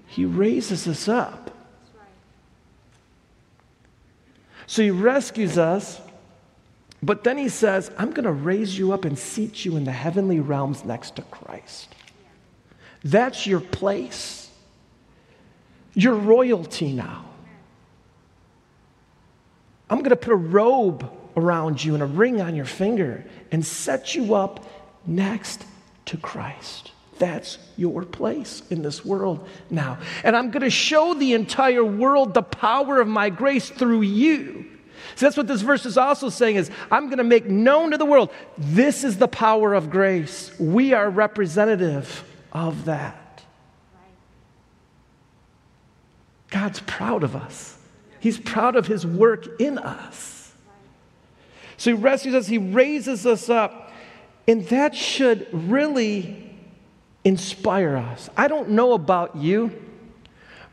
He 0.09 0.25
raises 0.25 0.87
us 0.87 1.07
up. 1.07 1.51
So 4.65 4.81
he 4.81 4.91
rescues 4.91 5.57
us, 5.57 6.01
but 7.01 7.23
then 7.23 7.37
he 7.37 7.49
says, 7.49 7.91
I'm 7.97 8.11
going 8.11 8.25
to 8.25 8.31
raise 8.31 8.77
you 8.77 8.91
up 8.91 9.05
and 9.05 9.17
seat 9.17 9.65
you 9.65 9.77
in 9.77 9.85
the 9.85 9.91
heavenly 9.91 10.39
realms 10.39 10.83
next 10.83 11.15
to 11.15 11.21
Christ. 11.23 11.95
That's 13.03 13.47
your 13.47 13.61
place. 13.61 14.49
You're 15.93 16.15
royalty 16.15 16.91
now. 16.91 17.25
I'm 19.89 19.99
going 19.99 20.09
to 20.09 20.15
put 20.15 20.33
a 20.33 20.35
robe 20.35 21.09
around 21.35 21.83
you 21.83 21.93
and 21.93 22.03
a 22.03 22.07
ring 22.07 22.41
on 22.41 22.55
your 22.55 22.65
finger 22.65 23.25
and 23.51 23.65
set 23.65 24.13
you 24.13 24.35
up 24.35 24.65
next 25.05 25.65
to 26.05 26.17
Christ. 26.17 26.91
That's 27.19 27.57
your 27.77 28.05
place 28.05 28.63
in 28.69 28.81
this 28.81 29.05
world 29.05 29.47
now. 29.69 29.99
And 30.23 30.35
I'm 30.35 30.51
going 30.51 30.63
to 30.63 30.69
show 30.69 31.13
the 31.13 31.33
entire 31.33 31.83
world 31.83 32.33
the 32.33 32.41
power 32.41 32.99
of 32.99 33.07
my 33.07 33.29
grace 33.29 33.69
through 33.69 34.01
you. 34.01 34.65
So 35.15 35.25
that's 35.25 35.37
what 35.37 35.47
this 35.47 35.61
verse 35.61 35.85
is 35.85 35.97
also 35.97 36.29
saying 36.29 36.55
is 36.55 36.71
I'm 36.89 37.07
going 37.07 37.17
to 37.17 37.23
make 37.23 37.45
known 37.45 37.91
to 37.91 37.97
the 37.97 38.05
world 38.05 38.31
this 38.57 39.03
is 39.03 39.17
the 39.17 39.27
power 39.27 39.73
of 39.73 39.89
grace. 39.89 40.57
We 40.59 40.93
are 40.93 41.09
representative 41.09 42.23
of 42.53 42.85
that. 42.85 43.43
God's 46.49 46.79
proud 46.79 47.23
of 47.23 47.35
us. 47.35 47.77
He's 48.21 48.39
proud 48.39 48.75
of 48.75 48.87
his 48.87 49.05
work 49.05 49.59
in 49.59 49.77
us. 49.77 50.53
So 51.77 51.91
he 51.91 52.01
rescues 52.01 52.35
us, 52.35 52.47
he 52.47 52.57
raises 52.57 53.25
us 53.25 53.49
up, 53.49 53.93
and 54.47 54.67
that 54.67 54.95
should 54.95 55.47
really 55.53 56.48
inspire 57.29 57.95
us. 57.95 58.29
I 58.35 58.47
don't 58.47 58.71
know 58.71 58.93
about 58.93 59.37
you, 59.37 59.71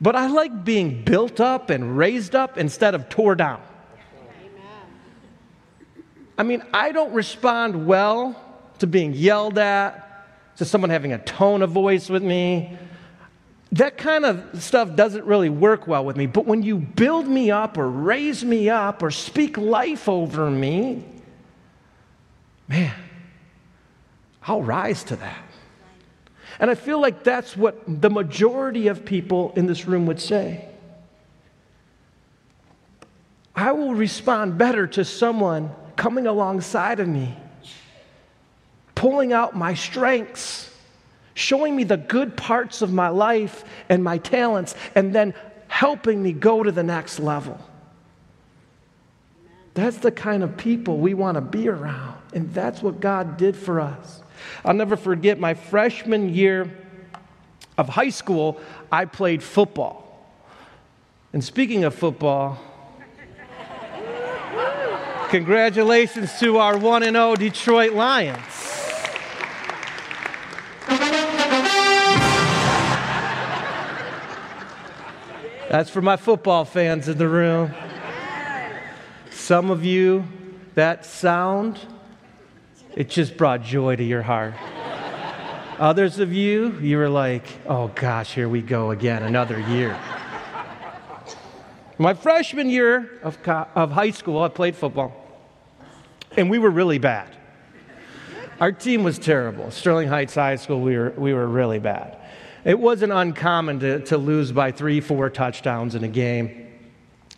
but 0.00 0.16
I 0.16 0.26
like 0.26 0.64
being 0.64 1.04
built 1.04 1.38
up 1.38 1.70
and 1.70 1.96
raised 1.96 2.34
up 2.34 2.58
instead 2.58 2.94
of 2.94 3.08
tore 3.08 3.36
down. 3.36 3.60
I 6.38 6.42
mean, 6.42 6.62
I 6.74 6.92
don't 6.92 7.12
respond 7.12 7.86
well 7.86 8.42
to 8.78 8.86
being 8.86 9.12
yelled 9.14 9.58
at, 9.58 10.56
to 10.56 10.64
someone 10.64 10.90
having 10.90 11.12
a 11.12 11.18
tone 11.18 11.62
of 11.62 11.70
voice 11.70 12.10
with 12.10 12.22
me. 12.22 12.76
That 13.72 13.96
kind 13.96 14.24
of 14.24 14.62
stuff 14.62 14.96
doesn't 14.96 15.24
really 15.24 15.50
work 15.50 15.86
well 15.86 16.04
with 16.04 16.16
me. 16.16 16.26
But 16.26 16.46
when 16.46 16.62
you 16.62 16.78
build 16.78 17.26
me 17.26 17.50
up 17.50 17.78
or 17.78 17.88
raise 17.88 18.44
me 18.44 18.68
up 18.68 19.02
or 19.02 19.10
speak 19.10 19.56
life 19.56 20.08
over 20.08 20.50
me, 20.50 21.04
man, 22.68 22.94
I'll 24.42 24.62
rise 24.62 25.04
to 25.04 25.16
that. 25.16 25.42
And 26.58 26.70
I 26.70 26.74
feel 26.74 27.00
like 27.00 27.22
that's 27.24 27.56
what 27.56 27.82
the 27.86 28.10
majority 28.10 28.88
of 28.88 29.04
people 29.04 29.52
in 29.56 29.66
this 29.66 29.86
room 29.86 30.06
would 30.06 30.20
say. 30.20 30.68
I 33.54 33.72
will 33.72 33.94
respond 33.94 34.58
better 34.58 34.86
to 34.88 35.04
someone 35.04 35.70
coming 35.96 36.26
alongside 36.26 37.00
of 37.00 37.08
me 37.08 37.36
pulling 38.96 39.32
out 39.32 39.54
my 39.54 39.74
strengths, 39.74 40.68
showing 41.34 41.76
me 41.76 41.84
the 41.84 41.96
good 41.96 42.36
parts 42.36 42.82
of 42.82 42.92
my 42.92 43.08
life 43.08 43.62
and 43.88 44.02
my 44.02 44.18
talents, 44.18 44.74
and 44.96 45.14
then 45.14 45.32
helping 45.68 46.20
me 46.20 46.32
go 46.32 46.64
to 46.64 46.72
the 46.72 46.82
next 46.82 47.20
level. 47.20 47.60
That's 49.74 49.98
the 49.98 50.10
kind 50.10 50.42
of 50.42 50.56
people 50.56 50.96
we 50.96 51.14
want 51.14 51.36
to 51.36 51.42
be 51.42 51.68
around, 51.68 52.18
and 52.32 52.52
that's 52.52 52.82
what 52.82 52.98
God 52.98 53.36
did 53.36 53.54
for 53.54 53.80
us. 53.80 54.22
I'll 54.64 54.75
never 54.75 54.96
forget 54.96 55.38
my 55.38 55.55
freshman 55.55 56.35
year 56.35 56.70
of 57.79 57.88
high 57.90 58.11
school, 58.11 58.61
I 58.90 59.05
played 59.05 59.42
football. 59.42 60.03
And 61.33 61.44
speaking 61.44 61.85
of 61.85 61.94
football, 61.94 62.59
congratulations 65.29 66.38
to 66.40 66.59
our 66.59 66.79
1 66.79 67.03
0 67.03 67.37
Detroit 67.37 67.92
Lions. 67.92 68.66
That's 75.68 75.90
for 75.90 76.01
my 76.01 76.16
football 76.16 76.64
fans 76.64 77.09
in 77.09 77.18
the 77.18 77.29
room. 77.29 77.75
Some 79.31 79.70
of 79.70 79.85
you, 79.85 80.25
that 80.75 81.05
sound, 81.05 81.81
it 82.96 83.11
just 83.11 83.37
brought 83.37 83.62
joy 83.62 83.94
to 83.94 84.02
your 84.02 84.22
heart. 84.22 84.54
Others 85.78 86.18
of 86.18 86.32
you, 86.32 86.78
you 86.80 86.96
were 86.96 87.11
like, 87.11 87.44
oh 87.66 87.88
gosh, 87.88 88.32
here 88.32 88.48
we 88.48 88.62
go 88.62 88.90
again, 88.90 89.22
another 89.22 89.61
year. 89.61 89.96
My 91.98 92.14
freshman 92.14 92.70
year 92.70 93.20
of, 93.22 93.42
co- 93.42 93.68
of 93.74 93.90
high 93.90 94.11
school, 94.11 94.42
I 94.42 94.48
played 94.48 94.74
football, 94.74 95.14
and 96.37 96.48
we 96.48 96.59
were 96.59 96.70
really 96.70 96.98
bad. 96.98 97.28
Our 98.59 98.72
team 98.72 99.04
was 99.04 99.18
terrible. 99.18 99.70
Sterling 99.70 100.09
Heights 100.09 100.35
High 100.35 100.56
School, 100.56 100.80
we 100.80 100.96
were, 100.96 101.11
we 101.11 101.35
were 101.35 101.46
really 101.46 101.78
bad. 101.78 102.16
It 102.64 102.78
wasn't 102.78 103.12
uncommon 103.12 103.80
to, 103.80 104.00
to 104.06 104.16
lose 104.16 104.52
by 104.52 104.72
three, 104.72 105.02
four 105.02 105.28
touchdowns 105.28 105.94
in 105.94 106.04
a 106.04 106.09
game. 106.09 106.66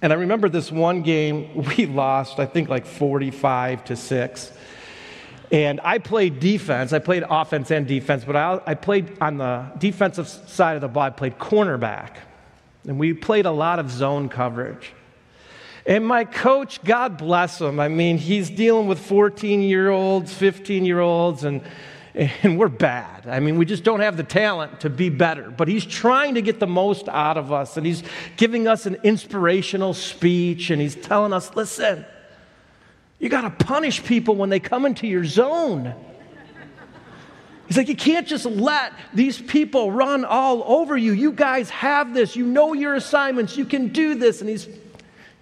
And 0.01 0.13
I 0.13 0.17
remember 0.17 0.49
this 0.49 0.71
one 0.71 1.03
game 1.03 1.65
we 1.77 1.87
lost, 1.87 2.39
I 2.39 2.47
think 2.47 2.69
like 2.69 2.87
45 2.87 3.85
to 3.87 3.97
6. 3.97 4.53
And 5.51 5.81
I 5.83 5.99
played 5.99 6.41
defense. 6.41 6.93
I 6.93 6.99
played 6.99 7.25
offense 7.29 7.71
and 7.71 7.87
defense, 7.87 8.25
but 8.25 8.37
I, 8.37 8.61
I 8.67 8.75
played 8.75 9.17
on 9.21 9.39
the 9.39 9.67
defensive 9.79 10.29
side 10.29 10.75
of 10.75 10.83
the 10.83 10.89
ball, 10.89 11.05
I 11.05 11.11
played 11.11 11.39
cornerback. 11.39 12.17
And 12.87 12.99
we 12.99 13.13
played 13.15 13.47
a 13.47 13.51
lot 13.51 13.79
of 13.79 13.91
zone 13.91 14.29
coverage. 14.29 14.93
And 15.87 16.07
my 16.07 16.25
coach, 16.25 16.83
God 16.85 17.17
bless 17.17 17.61
him, 17.61 17.81
I 17.81 17.89
mean, 17.89 18.19
he's 18.19 18.51
dealing 18.51 18.89
with 18.89 18.99
14 18.99 19.63
year 19.63 19.91
olds, 19.91 20.35
15 20.35 20.85
year 20.85 21.01
olds, 21.01 21.45
and 21.45 21.63
and 22.19 22.59
we're 22.59 22.69
bad. 22.69 23.29
I 23.29 23.39
mean, 23.39 23.59
we 23.59 23.65
just 23.65 23.85
don't 23.85 24.01
have 24.01 24.17
the 24.17 24.25
talent 24.25 24.81
to 24.81 24.91
be 24.91 25.09
better. 25.09 25.51
But 25.51 25.69
he's 25.69 25.87
trying 25.87 26.35
to 26.35 26.43
get 26.43 26.59
the 26.59 26.67
most 26.67 27.09
out 27.09 27.37
of 27.37 27.53
us, 27.53 27.77
and 27.77 27.87
he's 27.87 28.03
giving 28.37 28.67
us 28.67 28.87
an 28.87 28.97
inspirational 29.05 29.95
speech, 29.95 30.71
and 30.71 30.83
he's 30.83 30.97
telling 30.97 31.33
us 31.33 31.55
listen, 31.55 32.05
you 33.19 33.29
got 33.29 33.43
to 33.43 33.65
punish 33.65 34.05
people 34.05 34.37
when 34.37 34.49
they 34.49 34.61
come 34.61 34.87
into 34.87 35.07
your 35.07 35.25
zone. 35.25 35.95
He's 37.67 37.77
like, 37.77 37.89
you 37.89 37.97
can't 37.97 38.27
just 38.27 38.47
let 38.47 38.95
these 39.13 39.39
people 39.41 39.93
run 39.93 40.25
all 40.25 40.65
over 40.65 40.97
you. 40.97 41.13
You 41.13 41.33
guys 41.33 41.69
have 41.69 42.15
this. 42.15 42.35
You 42.35 42.47
know 42.47 42.73
your 42.73 42.95
assignments. 42.95 43.59
You 43.59 43.67
can 43.67 43.89
do 43.89 44.15
this. 44.15 44.41
And 44.41 44.49
he's, 44.49 44.67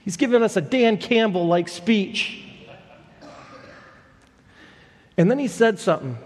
he's 0.00 0.16
giving 0.16 0.42
us 0.42 0.56
a 0.56 0.60
Dan 0.60 0.96
Campbell 0.96 1.46
like 1.46 1.68
speech. 1.68 2.42
And 5.16 5.30
then 5.30 5.38
he 5.38 5.46
said 5.46 5.78
something. 5.78 6.18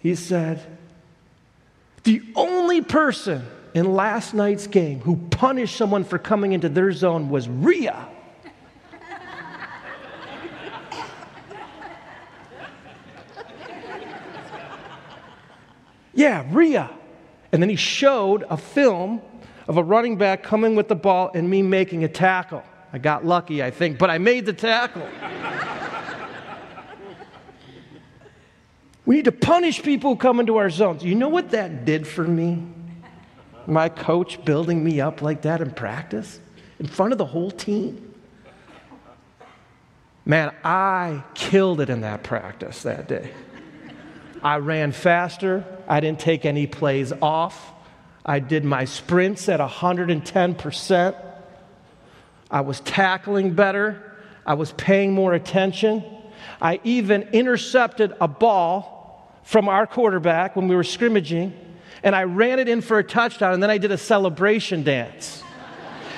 He 0.00 0.14
said, 0.14 0.64
The 2.04 2.22
only 2.36 2.80
person 2.80 3.44
in 3.74 3.92
last 3.92 4.34
night's 4.34 4.68
game 4.68 5.00
who 5.00 5.16
punished 5.16 5.76
someone 5.76 6.04
for 6.04 6.18
coming 6.18 6.52
into 6.52 6.68
their 6.68 6.92
zone 6.92 7.28
was 7.28 7.48
Rhea. 7.48 8.06
Yeah, 16.16 16.44
Rhea. 16.50 16.90
And 17.52 17.62
then 17.62 17.70
he 17.70 17.76
showed 17.76 18.44
a 18.50 18.56
film 18.56 19.22
of 19.68 19.76
a 19.76 19.82
running 19.82 20.16
back 20.16 20.42
coming 20.42 20.74
with 20.74 20.88
the 20.88 20.96
ball 20.96 21.30
and 21.34 21.48
me 21.48 21.62
making 21.62 22.02
a 22.02 22.08
tackle. 22.08 22.64
I 22.92 22.98
got 22.98 23.24
lucky, 23.24 23.62
I 23.62 23.70
think, 23.70 23.98
but 23.98 24.10
I 24.10 24.18
made 24.18 24.46
the 24.46 24.52
tackle. 24.52 25.06
we 29.04 29.16
need 29.16 29.26
to 29.26 29.32
punish 29.32 29.82
people 29.82 30.12
who 30.12 30.16
come 30.16 30.40
into 30.40 30.56
our 30.56 30.70
zones. 30.70 31.04
You 31.04 31.14
know 31.14 31.28
what 31.28 31.50
that 31.50 31.84
did 31.84 32.06
for 32.06 32.24
me? 32.24 32.66
My 33.66 33.88
coach 33.88 34.44
building 34.44 34.82
me 34.82 35.00
up 35.00 35.22
like 35.22 35.42
that 35.42 35.60
in 35.60 35.70
practice 35.72 36.40
in 36.78 36.86
front 36.86 37.12
of 37.12 37.18
the 37.18 37.26
whole 37.26 37.50
team. 37.50 38.14
Man, 40.24 40.52
I 40.64 41.22
killed 41.34 41.80
it 41.80 41.90
in 41.90 42.00
that 42.00 42.22
practice 42.22 42.82
that 42.82 43.06
day. 43.06 43.30
I 44.46 44.58
ran 44.58 44.92
faster. 44.92 45.64
I 45.88 45.98
didn't 45.98 46.20
take 46.20 46.44
any 46.44 46.68
plays 46.68 47.12
off. 47.20 47.72
I 48.24 48.38
did 48.38 48.64
my 48.64 48.84
sprints 48.84 49.48
at 49.48 49.58
110%. 49.58 51.16
I 52.48 52.60
was 52.60 52.78
tackling 52.78 53.54
better. 53.54 54.16
I 54.46 54.54
was 54.54 54.70
paying 54.70 55.12
more 55.12 55.34
attention. 55.34 56.04
I 56.62 56.78
even 56.84 57.22
intercepted 57.32 58.14
a 58.20 58.28
ball 58.28 59.36
from 59.42 59.68
our 59.68 59.84
quarterback 59.84 60.54
when 60.54 60.68
we 60.68 60.76
were 60.76 60.84
scrimmaging, 60.84 61.52
and 62.04 62.14
I 62.14 62.22
ran 62.22 62.60
it 62.60 62.68
in 62.68 62.82
for 62.82 63.00
a 63.00 63.04
touchdown, 63.04 63.52
and 63.52 63.60
then 63.60 63.70
I 63.70 63.78
did 63.78 63.90
a 63.90 63.98
celebration 63.98 64.84
dance. 64.84 65.42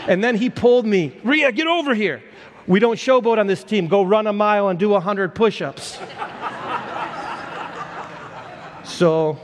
And 0.07 0.23
then 0.23 0.37
he 0.37 0.51
pulled 0.51 0.85
me, 0.85 1.19
Rhea, 1.25 1.51
get 1.51 1.67
over 1.67 1.95
here. 1.95 2.23
We 2.67 2.79
don't 2.79 2.97
showboat 2.97 3.39
on 3.39 3.47
this 3.47 3.65
team. 3.65 3.89
Go 3.89 4.03
run 4.03 4.27
a 4.27 4.35
mile 4.35 4.69
and 4.69 4.79
do 4.79 4.91
100 4.91 5.35
push 5.35 5.63
ups. 5.63 5.99
So 8.89 9.39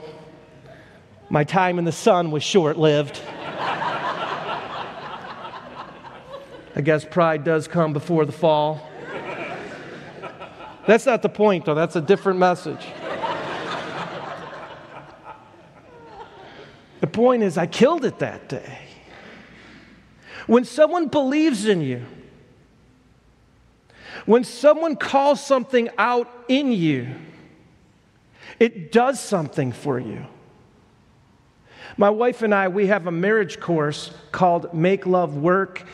my 1.29 1.45
time 1.45 1.79
in 1.79 1.85
the 1.85 1.93
sun 1.93 2.31
was 2.31 2.43
short 2.43 2.77
lived. 2.77 3.21
I 6.77 6.81
guess 6.83 7.05
pride 7.05 7.45
does 7.45 7.69
come 7.69 7.93
before 7.93 8.25
the 8.25 8.33
fall. 8.33 8.89
That's 10.87 11.07
not 11.07 11.23
the 11.23 11.29
point, 11.29 11.67
though. 11.67 11.75
That's 11.75 11.95
a 11.97 12.01
different 12.01 12.39
message. 12.39 12.85
the 17.01 17.07
point 17.07 17.43
is, 17.43 17.57
I 17.57 17.67
killed 17.67 18.05
it 18.05 18.19
that 18.19 18.49
day. 18.49 18.79
When 20.47 20.65
someone 20.65 21.09
believes 21.09 21.67
in 21.67 21.81
you, 21.81 22.05
when 24.27 24.45
someone 24.45 24.97
calls 24.97 25.45
something 25.45 25.89
out 25.97 26.31
in 26.49 26.73
you, 26.73 27.15
it 28.59 28.93
does 28.93 29.21
something 29.21 29.73
for 29.73 29.99
you. 29.99 30.27
My 31.97 32.11
wife 32.11 32.43
and 32.43 32.55
I, 32.55 32.69
we 32.69 32.89
have 32.89 33.07
a 33.07 33.13
marriage 33.13 33.61
course 33.61 34.11
called 34.33 34.75
Make 34.75 35.07
Love 35.07 35.37
Work, 35.37 35.85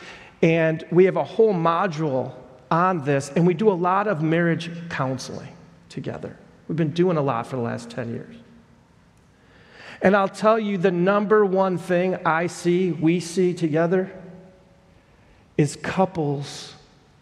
and 0.41 0.83
we 0.91 1.05
have 1.05 1.17
a 1.17 1.23
whole 1.23 1.53
module 1.53 2.33
on 2.71 3.03
this, 3.03 3.29
and 3.35 3.45
we 3.45 3.53
do 3.53 3.69
a 3.69 3.73
lot 3.73 4.07
of 4.07 4.21
marriage 4.21 4.71
counseling 4.89 5.49
together. 5.89 6.37
We've 6.67 6.77
been 6.77 6.91
doing 6.91 7.17
a 7.17 7.21
lot 7.21 7.47
for 7.47 7.57
the 7.57 7.61
last 7.61 7.89
10 7.89 8.11
years. 8.11 8.35
And 10.01 10.15
I'll 10.15 10.29
tell 10.29 10.57
you 10.57 10.77
the 10.77 10.89
number 10.89 11.45
one 11.45 11.77
thing 11.77 12.15
I 12.25 12.47
see, 12.47 12.91
we 12.91 13.19
see 13.19 13.53
together, 13.53 14.11
is 15.57 15.75
couples 15.75 16.73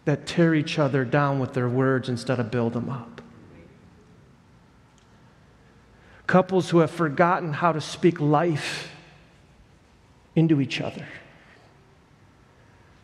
that 0.06 0.26
tear 0.26 0.56
each 0.56 0.80
other 0.80 1.04
down 1.04 1.40
with 1.40 1.54
their 1.54 1.68
words 1.68 2.08
instead 2.08 2.40
of 2.40 2.52
build 2.52 2.74
them 2.74 2.90
up. 2.90 3.19
Couples 6.30 6.70
who 6.70 6.78
have 6.78 6.92
forgotten 6.92 7.54
how 7.54 7.72
to 7.72 7.82
speak 7.82 8.22
life 8.22 8.92
into 10.36 10.62
each 10.62 10.80
other, 10.80 11.08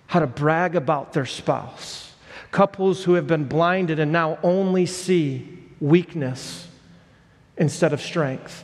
how 0.06 0.20
to 0.20 0.28
brag 0.28 0.76
about 0.76 1.14
their 1.14 1.26
spouse. 1.26 2.14
Couples 2.52 3.04
who 3.04 3.16
have 3.16 3.26
been 3.26 3.46
blinded 3.46 3.98
and 3.98 4.12
now 4.12 4.38
only 4.44 4.86
see 4.86 5.58
weakness 5.80 6.68
instead 7.58 7.94
of 7.94 8.00
strength. 8.00 8.64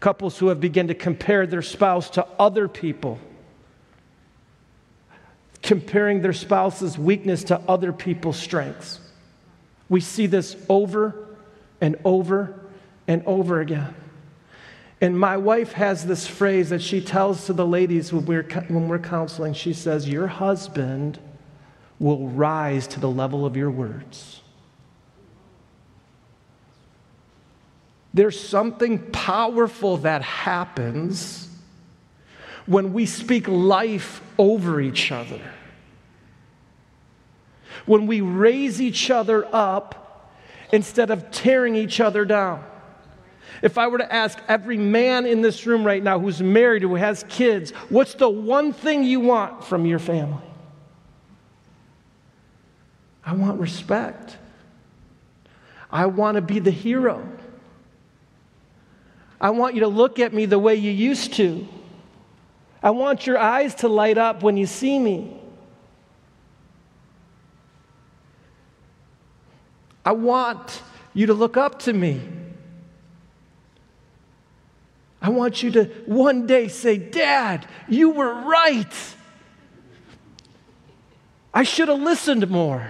Couples 0.00 0.38
who 0.38 0.48
have 0.48 0.58
begun 0.58 0.88
to 0.88 0.94
compare 0.94 1.46
their 1.46 1.60
spouse 1.60 2.08
to 2.08 2.26
other 2.38 2.66
people, 2.66 3.18
comparing 5.62 6.22
their 6.22 6.32
spouse's 6.32 6.96
weakness 6.96 7.44
to 7.44 7.60
other 7.68 7.92
people's 7.92 8.38
strengths. 8.38 9.00
We 9.90 10.00
see 10.00 10.24
this 10.24 10.56
over 10.70 11.36
and 11.82 11.96
over 12.06 12.59
and 13.06 13.22
over 13.26 13.60
again. 13.60 13.94
And 15.00 15.18
my 15.18 15.36
wife 15.38 15.72
has 15.72 16.04
this 16.04 16.26
phrase 16.26 16.70
that 16.70 16.82
she 16.82 17.00
tells 17.00 17.46
to 17.46 17.52
the 17.52 17.66
ladies 17.66 18.12
when 18.12 18.26
we're, 18.26 18.42
when 18.68 18.88
we're 18.88 18.98
counseling. 18.98 19.54
She 19.54 19.72
says, 19.72 20.08
Your 20.08 20.26
husband 20.26 21.18
will 21.98 22.28
rise 22.28 22.86
to 22.88 23.00
the 23.00 23.10
level 23.10 23.46
of 23.46 23.56
your 23.56 23.70
words. 23.70 24.42
There's 28.12 28.38
something 28.38 28.98
powerful 29.10 29.98
that 29.98 30.22
happens 30.22 31.48
when 32.66 32.92
we 32.92 33.06
speak 33.06 33.48
life 33.48 34.20
over 34.38 34.80
each 34.80 35.12
other. 35.12 35.40
When 37.86 38.06
we 38.06 38.20
raise 38.20 38.82
each 38.82 39.10
other 39.10 39.48
up 39.54 40.30
instead 40.72 41.10
of 41.10 41.30
tearing 41.30 41.74
each 41.74 42.00
other 42.00 42.24
down. 42.24 42.64
If 43.62 43.78
I 43.78 43.88
were 43.88 43.98
to 43.98 44.12
ask 44.12 44.38
every 44.48 44.76
man 44.76 45.26
in 45.26 45.42
this 45.42 45.66
room 45.66 45.84
right 45.84 46.02
now 46.02 46.18
who's 46.18 46.42
married, 46.42 46.82
who 46.82 46.94
has 46.94 47.24
kids, 47.28 47.72
what's 47.88 48.14
the 48.14 48.28
one 48.28 48.72
thing 48.72 49.04
you 49.04 49.20
want 49.20 49.64
from 49.64 49.86
your 49.86 49.98
family? 49.98 50.44
I 53.24 53.34
want 53.34 53.60
respect. 53.60 54.36
I 55.90 56.06
want 56.06 56.36
to 56.36 56.40
be 56.40 56.58
the 56.58 56.70
hero. 56.70 57.26
I 59.40 59.50
want 59.50 59.74
you 59.74 59.80
to 59.80 59.88
look 59.88 60.18
at 60.18 60.32
me 60.32 60.46
the 60.46 60.58
way 60.58 60.74
you 60.74 60.90
used 60.90 61.34
to. 61.34 61.66
I 62.82 62.90
want 62.90 63.26
your 63.26 63.38
eyes 63.38 63.74
to 63.76 63.88
light 63.88 64.18
up 64.18 64.42
when 64.42 64.56
you 64.56 64.66
see 64.66 64.98
me. 64.98 65.36
I 70.04 70.12
want 70.12 70.82
you 71.12 71.26
to 71.26 71.34
look 71.34 71.56
up 71.56 71.80
to 71.80 71.92
me. 71.92 72.20
I 75.22 75.28
want 75.28 75.62
you 75.62 75.70
to 75.72 75.84
one 76.06 76.46
day 76.46 76.68
say, 76.68 76.96
Dad, 76.96 77.66
you 77.88 78.10
were 78.10 78.32
right. 78.32 78.94
I 81.52 81.62
should 81.62 81.88
have 81.88 82.00
listened 82.00 82.48
more. 82.48 82.88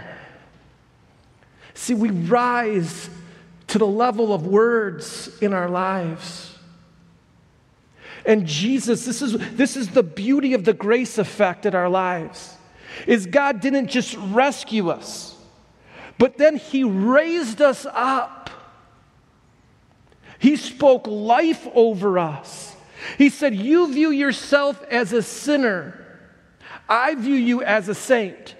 See, 1.75 1.95
we 1.95 2.11
rise 2.11 3.11
to 3.69 3.79
the 3.79 3.87
level 3.87 4.33
of 4.33 4.47
words 4.47 5.31
in 5.41 5.53
our 5.53 5.69
lives. 5.69 6.51
And 8.27 8.47
Jesus, 8.47 9.07
this 9.07 9.23
is, 9.23 9.33
this 9.57 9.77
is 9.77 9.89
the 9.89 10.03
beauty 10.03 10.55
of 10.55 10.65
the 10.65 10.73
grace 10.73 11.19
effect 11.19 11.67
in 11.67 11.75
our 11.75 11.89
lives, 11.89 12.57
is 13.07 13.27
God 13.27 13.61
didn't 13.61 13.89
just 13.89 14.17
rescue 14.17 14.91
us, 14.91 15.37
but 16.19 16.37
then 16.37 16.57
He 16.57 16.85
raised 16.85 17.63
us 17.63 17.87
up 17.87 18.40
he 20.41 20.57
spoke 20.57 21.07
life 21.07 21.69
over 21.75 22.19
us. 22.19 22.75
He 23.19 23.29
said, 23.29 23.55
You 23.55 23.93
view 23.93 24.11
yourself 24.11 24.83
as 24.91 25.13
a 25.13 25.23
sinner, 25.23 26.03
I 26.89 27.15
view 27.15 27.35
you 27.35 27.63
as 27.63 27.89
a 27.89 27.95
saint. 27.95 28.57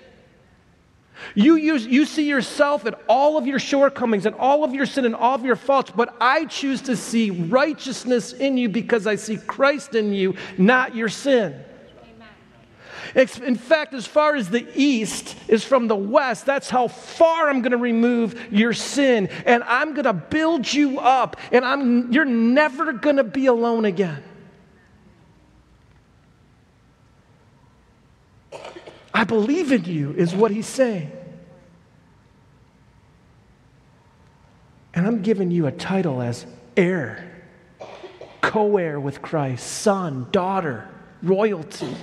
You, 1.35 1.57
use, 1.57 1.87
you 1.87 2.07
see 2.07 2.29
yourself 2.29 2.85
and 2.85 2.97
all 3.09 3.37
of 3.37 3.47
your 3.47 3.59
shortcomings 3.59 4.27
and 4.27 4.35
all 4.37 4.65
of 4.65 4.75
your 4.75 4.87
sin 4.87 5.05
and 5.05 5.15
all 5.15 5.35
of 5.35 5.45
your 5.45 5.57
faults, 5.57 5.91
but 5.95 6.15
I 6.21 6.47
choose 6.47 6.81
to 6.83 6.97
see 6.97 7.31
righteousness 7.31 8.33
in 8.33 8.57
you 8.57 8.69
because 8.69 9.07
I 9.07 9.17
see 9.17 9.37
Christ 9.37 9.95
in 9.95 10.15
you, 10.15 10.37
not 10.57 10.95
your 10.95 11.09
sin. 11.09 11.63
In 13.15 13.57
fact, 13.57 13.95
as 13.95 14.07
far 14.07 14.37
as 14.37 14.51
the 14.51 14.67
east 14.75 15.37
is 15.49 15.65
from 15.65 15.89
the 15.89 15.97
west, 15.97 16.47
that's 16.47 16.71
how 16.71 16.89
far 16.89 17.49
I'm 17.49 17.61
going 17.63 17.73
to 17.73 17.79
remove 17.79 18.53
your 18.53 18.73
sin. 18.73 19.29
And 19.47 19.63
I'm 19.65 19.95
going 19.95 20.05
to 20.05 20.13
build 20.13 20.73
you 20.73 21.01
up. 21.01 21.37
And 21.51 21.65
I'm, 21.65 22.13
you're 22.13 22.25
never 22.25 22.93
going 22.93 23.17
to 23.17 23.25
be 23.25 23.47
alone 23.47 23.85
again. 23.85 24.23
I 29.13 29.25
believe 29.25 29.73
in 29.73 29.85
you, 29.85 30.13
is 30.13 30.35
what 30.35 30.51
he's 30.51 30.67
saying. 30.67 31.11
And 34.95 35.07
I'm 35.07 35.23
giving 35.23 35.51
you 35.51 35.67
a 35.67 35.73
title 35.73 36.23
as 36.23 36.47
heir, 36.77 37.45
co 38.41 38.77
heir 38.77 39.01
with 39.01 39.21
Christ, 39.21 39.67
son, 39.67 40.29
daughter, 40.31 40.89
royalty. 41.23 41.95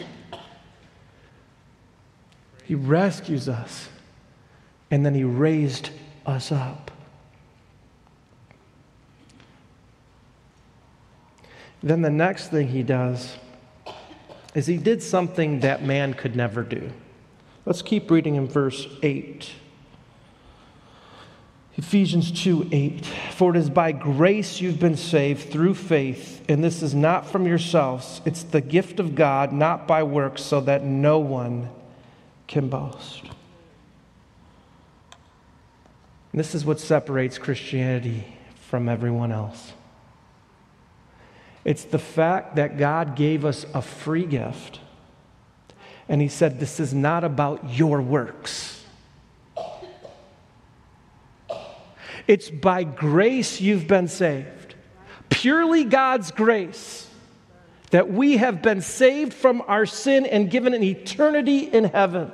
He 2.67 2.75
rescues 2.75 3.47
us, 3.47 3.87
and 4.91 5.05
then 5.05 5.15
He 5.15 5.23
raised 5.23 5.89
us 6.25 6.51
up. 6.51 6.91
Then 11.81 12.01
the 12.01 12.09
next 12.09 12.49
thing 12.49 12.67
He 12.67 12.83
does 12.83 13.37
is 14.53 14.67
He 14.67 14.75
did 14.75 15.01
something 15.01 15.61
that 15.61 15.81
man 15.81 16.13
could 16.13 16.35
never 16.35 16.61
do. 16.61 16.91
Let's 17.65 17.81
keep 17.81 18.11
reading 18.11 18.35
in 18.35 18.47
verse 18.47 18.85
8. 19.01 19.49
Ephesians 21.77 22.43
2 22.43 22.67
8. 22.69 23.05
For 23.05 23.55
it 23.55 23.59
is 23.59 23.69
by 23.69 23.93
grace 23.93 24.59
you've 24.59 24.79
been 24.79 24.97
saved 24.97 25.53
through 25.53 25.75
faith, 25.75 26.43
and 26.49 26.61
this 26.61 26.83
is 26.83 26.93
not 26.93 27.29
from 27.29 27.47
yourselves. 27.47 28.19
It's 28.25 28.43
the 28.43 28.59
gift 28.59 28.99
of 28.99 29.15
God, 29.15 29.53
not 29.53 29.87
by 29.87 30.03
works, 30.03 30.41
so 30.41 30.59
that 30.59 30.83
no 30.83 31.19
one 31.19 31.69
can 32.47 32.69
boast. 32.69 33.23
And 36.31 36.39
this 36.39 36.55
is 36.55 36.65
what 36.65 36.79
separates 36.79 37.37
Christianity 37.37 38.37
from 38.69 38.89
everyone 38.89 39.31
else. 39.31 39.73
It's 41.65 41.83
the 41.83 41.99
fact 41.99 42.55
that 42.55 42.77
God 42.77 43.15
gave 43.15 43.43
us 43.43 43.65
a 43.73 43.81
free 43.81 44.25
gift, 44.25 44.79
and 46.07 46.21
He 46.21 46.29
said, 46.29 46.59
This 46.59 46.79
is 46.79 46.93
not 46.93 47.23
about 47.23 47.73
your 47.73 48.01
works. 48.01 48.85
It's 52.27 52.49
by 52.49 52.83
grace 52.83 53.61
you've 53.61 53.87
been 53.87 54.07
saved. 54.07 54.75
Purely 55.29 55.85
God's 55.85 56.31
grace 56.31 57.06
that 57.91 58.11
we 58.11 58.37
have 58.37 58.61
been 58.61 58.81
saved 58.81 59.33
from 59.33 59.63
our 59.67 59.85
sin 59.85 60.25
and 60.25 60.51
given 60.51 60.73
an 60.73 60.83
eternity 60.83 61.59
in 61.59 61.85
heaven. 61.85 62.31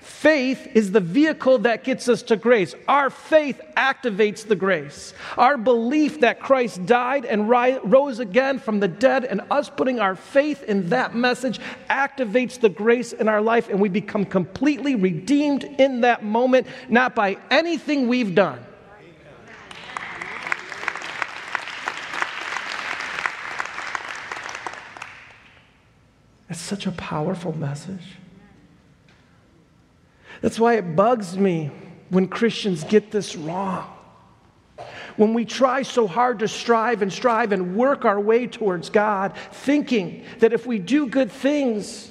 Faith 0.00 0.68
is 0.74 0.92
the 0.92 1.00
vehicle 1.00 1.58
that 1.58 1.84
gets 1.84 2.08
us 2.08 2.22
to 2.22 2.36
grace. 2.36 2.74
Our 2.86 3.08
faith 3.08 3.60
activates 3.76 4.46
the 4.46 4.56
grace. 4.56 5.14
Our 5.38 5.56
belief 5.56 6.20
that 6.20 6.40
Christ 6.40 6.84
died 6.84 7.24
and 7.24 7.48
rose 7.48 8.18
again 8.18 8.58
from 8.58 8.80
the 8.80 8.88
dead, 8.88 9.24
and 9.24 9.40
us 9.50 9.70
putting 9.70 9.98
our 9.98 10.16
faith 10.16 10.62
in 10.64 10.90
that 10.90 11.14
message 11.14 11.60
activates 11.88 12.60
the 12.60 12.68
grace 12.68 13.14
in 13.14 13.28
our 13.28 13.40
life, 13.40 13.70
and 13.70 13.80
we 13.80 13.88
become 13.88 14.26
completely 14.26 14.96
redeemed 14.96 15.64
in 15.64 16.02
that 16.02 16.22
moment, 16.22 16.66
not 16.90 17.14
by 17.14 17.38
anything 17.50 18.08
we've 18.08 18.34
done 18.34 18.62
It's 26.50 26.60
such 26.60 26.86
a 26.86 26.92
powerful 26.92 27.56
message. 27.56 28.18
That's 30.40 30.58
why 30.58 30.74
it 30.74 30.96
bugs 30.96 31.38
me 31.38 31.70
when 32.08 32.26
Christians 32.26 32.82
get 32.82 33.12
this 33.12 33.36
wrong. 33.36 33.88
When 35.16 35.32
we 35.32 35.44
try 35.44 35.82
so 35.82 36.06
hard 36.06 36.40
to 36.40 36.48
strive 36.48 37.02
and 37.02 37.12
strive 37.12 37.52
and 37.52 37.76
work 37.76 38.04
our 38.04 38.18
way 38.18 38.46
towards 38.46 38.90
God, 38.90 39.34
thinking 39.52 40.24
that 40.40 40.52
if 40.52 40.66
we 40.66 40.78
do 40.78 41.06
good 41.06 41.30
things, 41.30 42.10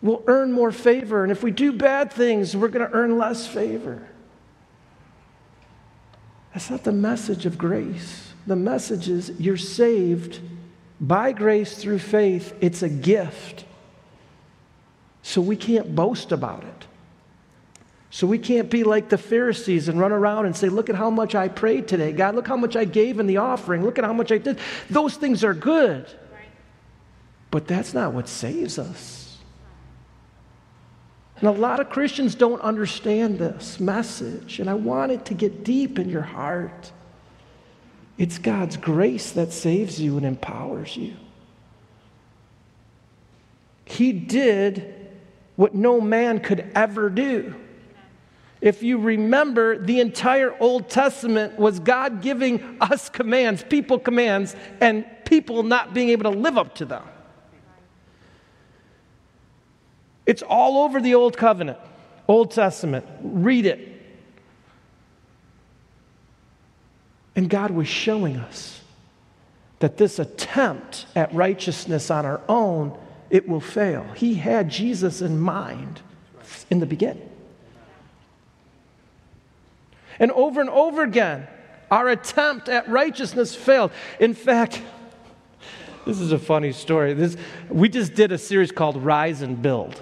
we'll 0.00 0.24
earn 0.26 0.52
more 0.52 0.72
favor. 0.72 1.22
And 1.22 1.30
if 1.30 1.44
we 1.44 1.52
do 1.52 1.72
bad 1.72 2.12
things, 2.12 2.56
we're 2.56 2.68
going 2.68 2.88
to 2.88 2.92
earn 2.92 3.18
less 3.18 3.46
favor. 3.46 4.08
That's 6.54 6.70
not 6.70 6.82
the 6.82 6.92
message 6.92 7.46
of 7.46 7.56
grace. 7.56 8.32
The 8.46 8.56
message 8.56 9.08
is 9.08 9.32
you're 9.38 9.56
saved 9.56 10.40
by 11.02 11.32
grace 11.32 11.76
through 11.76 11.98
faith, 11.98 12.54
it's 12.60 12.82
a 12.82 12.88
gift. 12.88 13.64
So 15.22 15.40
we 15.40 15.56
can't 15.56 15.94
boast 15.94 16.30
about 16.30 16.62
it. 16.62 16.86
So 18.10 18.26
we 18.26 18.38
can't 18.38 18.70
be 18.70 18.84
like 18.84 19.08
the 19.08 19.18
Pharisees 19.18 19.88
and 19.88 19.98
run 19.98 20.12
around 20.12 20.46
and 20.46 20.56
say, 20.56 20.68
Look 20.68 20.88
at 20.90 20.94
how 20.96 21.10
much 21.10 21.34
I 21.34 21.48
prayed 21.48 21.88
today. 21.88 22.12
God, 22.12 22.34
look 22.34 22.46
how 22.46 22.56
much 22.56 22.76
I 22.76 22.84
gave 22.84 23.18
in 23.18 23.26
the 23.26 23.38
offering. 23.38 23.82
Look 23.82 23.98
at 23.98 24.04
how 24.04 24.12
much 24.12 24.30
I 24.30 24.38
did. 24.38 24.58
Those 24.90 25.16
things 25.16 25.42
are 25.42 25.54
good. 25.54 26.06
But 27.50 27.66
that's 27.66 27.94
not 27.94 28.12
what 28.12 28.28
saves 28.28 28.78
us. 28.78 29.38
And 31.36 31.48
a 31.48 31.52
lot 31.52 31.80
of 31.80 31.90
Christians 31.90 32.34
don't 32.34 32.60
understand 32.60 33.38
this 33.38 33.80
message. 33.80 34.60
And 34.60 34.70
I 34.70 34.74
want 34.74 35.10
it 35.10 35.24
to 35.26 35.34
get 35.34 35.64
deep 35.64 35.98
in 35.98 36.08
your 36.08 36.22
heart. 36.22 36.92
It's 38.22 38.38
God's 38.38 38.76
grace 38.76 39.32
that 39.32 39.52
saves 39.52 40.00
you 40.00 40.16
and 40.16 40.24
empowers 40.24 40.96
you. 40.96 41.16
He 43.84 44.12
did 44.12 44.94
what 45.56 45.74
no 45.74 46.00
man 46.00 46.38
could 46.38 46.70
ever 46.72 47.10
do. 47.10 47.52
If 48.60 48.84
you 48.84 48.98
remember, 48.98 49.76
the 49.76 49.98
entire 49.98 50.56
Old 50.60 50.88
Testament 50.88 51.58
was 51.58 51.80
God 51.80 52.22
giving 52.22 52.76
us 52.80 53.08
commands, 53.08 53.64
people 53.64 53.98
commands, 53.98 54.54
and 54.80 55.04
people 55.24 55.64
not 55.64 55.92
being 55.92 56.10
able 56.10 56.30
to 56.30 56.38
live 56.38 56.56
up 56.56 56.76
to 56.76 56.84
them. 56.84 57.02
It's 60.26 60.42
all 60.42 60.84
over 60.84 61.00
the 61.00 61.16
Old 61.16 61.36
Covenant, 61.36 61.78
Old 62.28 62.52
Testament. 62.52 63.04
Read 63.20 63.66
it. 63.66 63.91
And 67.34 67.48
God 67.48 67.70
was 67.70 67.88
showing 67.88 68.36
us 68.36 68.80
that 69.78 69.96
this 69.96 70.18
attempt 70.18 71.06
at 71.16 71.34
righteousness 71.34 72.10
on 72.10 72.24
our 72.24 72.40
own, 72.48 72.96
it 73.30 73.48
will 73.48 73.60
fail. 73.60 74.06
He 74.14 74.34
had 74.34 74.68
Jesus 74.68 75.22
in 75.22 75.40
mind 75.40 76.00
in 76.70 76.80
the 76.80 76.86
beginning. 76.86 77.28
And 80.18 80.30
over 80.32 80.60
and 80.60 80.70
over 80.70 81.02
again, 81.02 81.48
our 81.90 82.08
attempt 82.08 82.68
at 82.68 82.88
righteousness 82.88 83.54
failed. 83.54 83.90
In 84.20 84.34
fact, 84.34 84.80
this 86.06 86.20
is 86.20 86.32
a 86.32 86.38
funny 86.38 86.72
story. 86.72 87.14
This, 87.14 87.36
we 87.68 87.88
just 87.88 88.14
did 88.14 88.32
a 88.32 88.38
series 88.38 88.72
called 88.72 88.96
Rise 88.96 89.42
and 89.42 89.60
Build. 89.60 90.00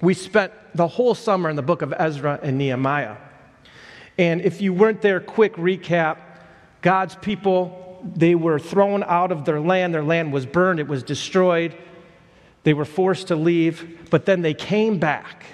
We 0.00 0.14
spent 0.14 0.52
the 0.74 0.88
whole 0.88 1.14
summer 1.14 1.50
in 1.50 1.56
the 1.56 1.62
book 1.62 1.82
of 1.82 1.92
Ezra 1.96 2.40
and 2.42 2.56
Nehemiah. 2.58 3.16
And 4.18 4.40
if 4.40 4.60
you 4.60 4.72
weren't 4.72 5.02
there, 5.02 5.20
quick 5.20 5.54
recap 5.56 6.18
God's 6.82 7.14
people, 7.16 8.00
they 8.14 8.34
were 8.34 8.58
thrown 8.58 9.02
out 9.02 9.32
of 9.32 9.44
their 9.44 9.60
land. 9.60 9.94
Their 9.94 10.02
land 10.02 10.32
was 10.32 10.46
burned, 10.46 10.80
it 10.80 10.88
was 10.88 11.02
destroyed. 11.02 11.76
They 12.62 12.74
were 12.74 12.84
forced 12.84 13.28
to 13.28 13.36
leave, 13.36 14.08
but 14.10 14.26
then 14.26 14.42
they 14.42 14.54
came 14.54 14.98
back. 14.98 15.44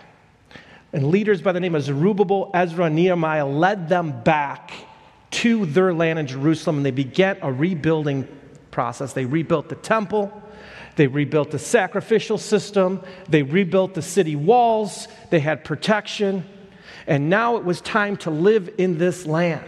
And 0.92 1.10
leaders 1.10 1.40
by 1.42 1.52
the 1.52 1.60
name 1.60 1.74
of 1.74 1.82
Zerubbabel, 1.82 2.50
Ezra, 2.54 2.90
Nehemiah 2.90 3.46
led 3.46 3.88
them 3.88 4.22
back 4.22 4.72
to 5.30 5.66
their 5.66 5.92
land 5.92 6.18
in 6.18 6.26
Jerusalem, 6.26 6.78
and 6.78 6.86
they 6.86 6.90
began 6.90 7.38
a 7.42 7.52
rebuilding 7.52 8.26
process. 8.70 9.12
They 9.12 9.24
rebuilt 9.24 9.68
the 9.68 9.74
temple, 9.74 10.42
they 10.96 11.06
rebuilt 11.06 11.50
the 11.50 11.58
sacrificial 11.58 12.38
system, 12.38 13.02
they 13.28 13.42
rebuilt 13.42 13.94
the 13.94 14.02
city 14.02 14.34
walls, 14.34 15.08
they 15.30 15.40
had 15.40 15.64
protection, 15.64 16.44
and 17.06 17.28
now 17.28 17.56
it 17.56 17.64
was 17.64 17.80
time 17.80 18.16
to 18.18 18.30
live 18.30 18.74
in 18.78 18.98
this 18.98 19.26
land. 19.26 19.64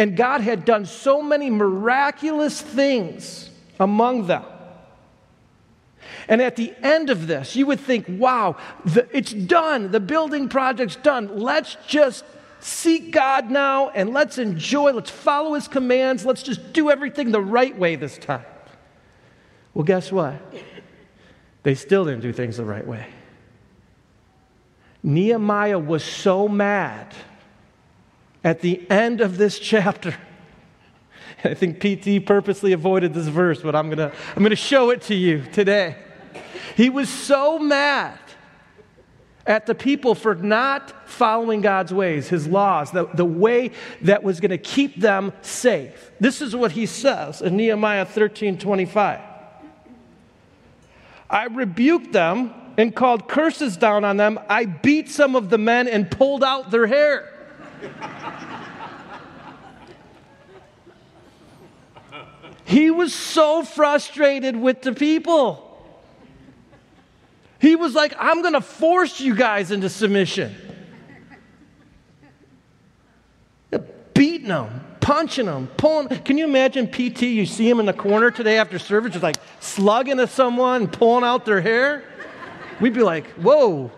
And 0.00 0.16
God 0.16 0.40
had 0.40 0.64
done 0.64 0.86
so 0.86 1.20
many 1.20 1.50
miraculous 1.50 2.58
things 2.58 3.50
among 3.78 4.28
them. 4.28 4.42
And 6.26 6.40
at 6.40 6.56
the 6.56 6.72
end 6.82 7.10
of 7.10 7.26
this, 7.26 7.54
you 7.54 7.66
would 7.66 7.80
think, 7.80 8.06
wow, 8.08 8.56
the, 8.86 9.06
it's 9.14 9.30
done. 9.30 9.90
The 9.90 10.00
building 10.00 10.48
project's 10.48 10.96
done. 10.96 11.40
Let's 11.40 11.76
just 11.86 12.24
seek 12.60 13.10
God 13.10 13.50
now 13.50 13.90
and 13.90 14.14
let's 14.14 14.38
enjoy, 14.38 14.92
let's 14.92 15.10
follow 15.10 15.52
His 15.52 15.68
commands. 15.68 16.24
Let's 16.24 16.42
just 16.42 16.72
do 16.72 16.88
everything 16.88 17.30
the 17.30 17.42
right 17.42 17.76
way 17.78 17.96
this 17.96 18.16
time. 18.16 18.46
Well, 19.74 19.84
guess 19.84 20.10
what? 20.10 20.40
They 21.62 21.74
still 21.74 22.06
didn't 22.06 22.22
do 22.22 22.32
things 22.32 22.56
the 22.56 22.64
right 22.64 22.86
way. 22.86 23.06
Nehemiah 25.02 25.78
was 25.78 26.02
so 26.02 26.48
mad 26.48 27.14
at 28.42 28.60
the 28.60 28.88
end 28.90 29.20
of 29.20 29.38
this 29.38 29.58
chapter. 29.58 30.14
I 31.44 31.54
think 31.54 31.80
PT 31.80 32.24
purposely 32.26 32.72
avoided 32.72 33.14
this 33.14 33.28
verse, 33.28 33.62
but 33.62 33.74
I'm 33.74 33.86
going 33.86 34.10
to 34.10 34.12
I'm 34.36 34.42
going 34.42 34.50
to 34.50 34.56
show 34.56 34.90
it 34.90 35.02
to 35.02 35.14
you 35.14 35.44
today. 35.52 35.96
He 36.76 36.90
was 36.90 37.08
so 37.08 37.58
mad 37.58 38.18
at 39.46 39.66
the 39.66 39.74
people 39.74 40.14
for 40.14 40.34
not 40.34 41.08
following 41.08 41.60
God's 41.60 41.92
ways, 41.92 42.28
his 42.28 42.46
laws, 42.46 42.90
the, 42.90 43.06
the 43.14 43.24
way 43.24 43.72
that 44.02 44.22
was 44.22 44.38
going 44.38 44.50
to 44.50 44.58
keep 44.58 45.00
them 45.00 45.32
safe. 45.42 46.12
This 46.20 46.40
is 46.40 46.54
what 46.54 46.72
he 46.72 46.86
says 46.86 47.42
in 47.42 47.56
Nehemiah 47.56 48.04
13 48.04 48.58
25. 48.58 49.20
I 51.28 51.44
rebuked 51.46 52.12
them 52.12 52.52
and 52.76 52.94
called 52.94 53.28
curses 53.28 53.76
down 53.76 54.04
on 54.04 54.16
them. 54.16 54.38
I 54.48 54.64
beat 54.66 55.08
some 55.08 55.36
of 55.36 55.48
the 55.48 55.58
men 55.58 55.88
and 55.88 56.10
pulled 56.10 56.42
out 56.42 56.70
their 56.70 56.86
hair. 56.86 57.29
He 62.64 62.90
was 62.90 63.12
so 63.12 63.64
frustrated 63.64 64.54
with 64.54 64.82
the 64.82 64.92
people. 64.92 65.66
He 67.58 67.74
was 67.74 67.94
like, 67.94 68.14
I'm 68.18 68.42
going 68.42 68.54
to 68.54 68.60
force 68.60 69.20
you 69.20 69.34
guys 69.34 69.72
into 69.72 69.88
submission. 69.88 70.54
Beating 74.14 74.48
them, 74.48 74.84
punching 75.00 75.46
them, 75.46 75.66
pulling. 75.76 76.08
Can 76.20 76.38
you 76.38 76.44
imagine 76.44 76.86
PT? 76.86 77.22
You 77.22 77.44
see 77.44 77.68
him 77.68 77.80
in 77.80 77.86
the 77.86 77.92
corner 77.92 78.30
today 78.30 78.58
after 78.58 78.78
service, 78.78 79.12
just 79.12 79.22
like 79.22 79.36
slugging 79.58 80.20
at 80.20 80.28
someone, 80.28 80.86
pulling 80.86 81.24
out 81.24 81.44
their 81.44 81.60
hair. 81.60 82.04
We'd 82.80 82.94
be 82.94 83.02
like, 83.02 83.26
whoa. 83.32 83.90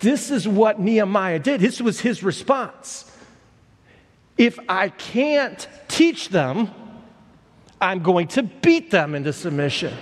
This 0.00 0.30
is 0.30 0.48
what 0.48 0.80
Nehemiah 0.80 1.38
did. 1.38 1.60
This 1.60 1.80
was 1.80 2.00
his 2.00 2.22
response. 2.22 3.04
If 4.38 4.58
I 4.68 4.88
can't 4.88 5.68
teach 5.88 6.30
them, 6.30 6.70
I'm 7.80 8.02
going 8.02 8.28
to 8.28 8.42
beat 8.42 8.90
them 8.90 9.14
into 9.14 9.32
submission. 9.32 9.94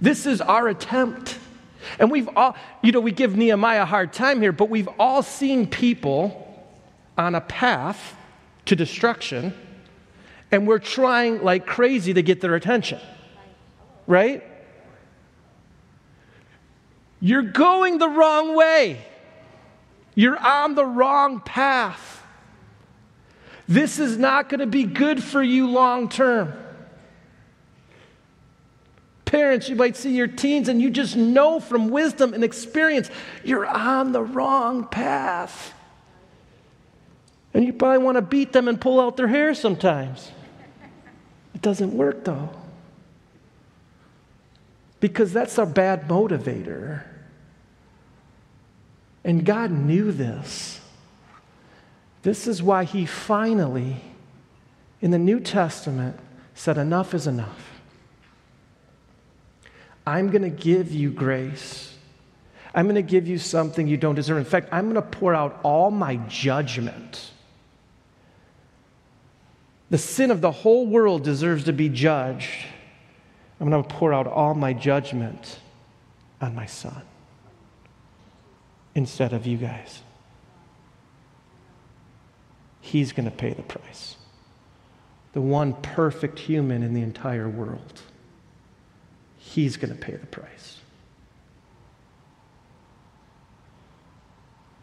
This 0.00 0.26
is 0.26 0.40
our 0.40 0.68
attempt. 0.68 1.38
And 1.98 2.10
we've 2.10 2.28
all, 2.36 2.56
you 2.82 2.92
know, 2.92 3.00
we 3.00 3.12
give 3.12 3.36
Nehemiah 3.36 3.82
a 3.82 3.86
hard 3.86 4.12
time 4.12 4.40
here, 4.40 4.52
but 4.52 4.68
we've 4.68 4.88
all 4.98 5.22
seen 5.22 5.66
people 5.66 6.46
on 7.16 7.34
a 7.34 7.40
path 7.40 8.16
to 8.66 8.76
destruction, 8.76 9.54
and 10.50 10.66
we're 10.66 10.78
trying 10.78 11.42
like 11.42 11.66
crazy 11.66 12.14
to 12.14 12.22
get 12.22 12.40
their 12.40 12.54
attention. 12.54 13.00
Right? 14.06 14.42
You're 17.20 17.42
going 17.42 17.98
the 17.98 18.08
wrong 18.08 18.54
way. 18.54 19.04
You're 20.14 20.38
on 20.38 20.74
the 20.74 20.84
wrong 20.84 21.40
path. 21.40 22.24
This 23.68 23.98
is 23.98 24.18
not 24.18 24.48
going 24.48 24.60
to 24.60 24.66
be 24.66 24.84
good 24.84 25.22
for 25.22 25.42
you 25.42 25.70
long 25.70 26.08
term. 26.08 26.52
Parents, 29.24 29.68
you 29.68 29.76
might 29.76 29.96
see 29.96 30.16
your 30.16 30.26
teens 30.26 30.68
and 30.68 30.82
you 30.82 30.90
just 30.90 31.14
know 31.14 31.60
from 31.60 31.88
wisdom 31.88 32.34
and 32.34 32.42
experience 32.42 33.10
you're 33.44 33.66
on 33.66 34.10
the 34.10 34.22
wrong 34.22 34.88
path. 34.88 35.72
And 37.54 37.64
you 37.64 37.72
probably 37.72 38.04
want 38.04 38.16
to 38.16 38.22
beat 38.22 38.52
them 38.52 38.66
and 38.66 38.80
pull 38.80 39.00
out 39.00 39.16
their 39.16 39.28
hair 39.28 39.54
sometimes. 39.54 40.32
It 41.54 41.62
doesn't 41.62 41.96
work 41.96 42.24
though. 42.24 42.50
Because 44.98 45.32
that's 45.32 45.58
a 45.58 45.66
bad 45.66 46.08
motivator. 46.08 47.04
And 49.24 49.44
God 49.44 49.70
knew 49.70 50.12
this. 50.12 50.80
This 52.22 52.46
is 52.46 52.62
why 52.62 52.84
he 52.84 53.06
finally, 53.06 53.96
in 55.00 55.10
the 55.10 55.18
New 55.18 55.40
Testament, 55.40 56.18
said, 56.54 56.78
Enough 56.78 57.14
is 57.14 57.26
enough. 57.26 57.80
I'm 60.06 60.30
going 60.30 60.42
to 60.42 60.50
give 60.50 60.90
you 60.90 61.10
grace. 61.10 61.94
I'm 62.74 62.86
going 62.86 62.96
to 62.96 63.02
give 63.02 63.26
you 63.26 63.38
something 63.38 63.86
you 63.86 63.96
don't 63.96 64.14
deserve. 64.14 64.38
In 64.38 64.44
fact, 64.44 64.68
I'm 64.72 64.84
going 64.84 64.94
to 64.94 65.02
pour 65.02 65.34
out 65.34 65.60
all 65.62 65.90
my 65.90 66.16
judgment. 66.28 67.30
The 69.90 69.98
sin 69.98 70.30
of 70.30 70.40
the 70.40 70.52
whole 70.52 70.86
world 70.86 71.24
deserves 71.24 71.64
to 71.64 71.72
be 71.72 71.88
judged. 71.88 72.64
I'm 73.60 73.68
going 73.68 73.82
to 73.82 73.88
pour 73.88 74.14
out 74.14 74.26
all 74.26 74.54
my 74.54 74.72
judgment 74.72 75.58
on 76.40 76.54
my 76.54 76.66
son 76.66 77.02
instead 79.00 79.32
of 79.32 79.46
you 79.46 79.56
guys. 79.56 80.02
He's 82.82 83.12
going 83.12 83.24
to 83.24 83.34
pay 83.34 83.54
the 83.54 83.62
price. 83.62 84.16
The 85.32 85.40
one 85.40 85.72
perfect 85.72 86.38
human 86.38 86.82
in 86.82 86.92
the 86.92 87.00
entire 87.00 87.48
world. 87.48 88.02
He's 89.38 89.78
going 89.78 89.94
to 89.94 89.98
pay 89.98 90.16
the 90.16 90.26
price. 90.26 90.80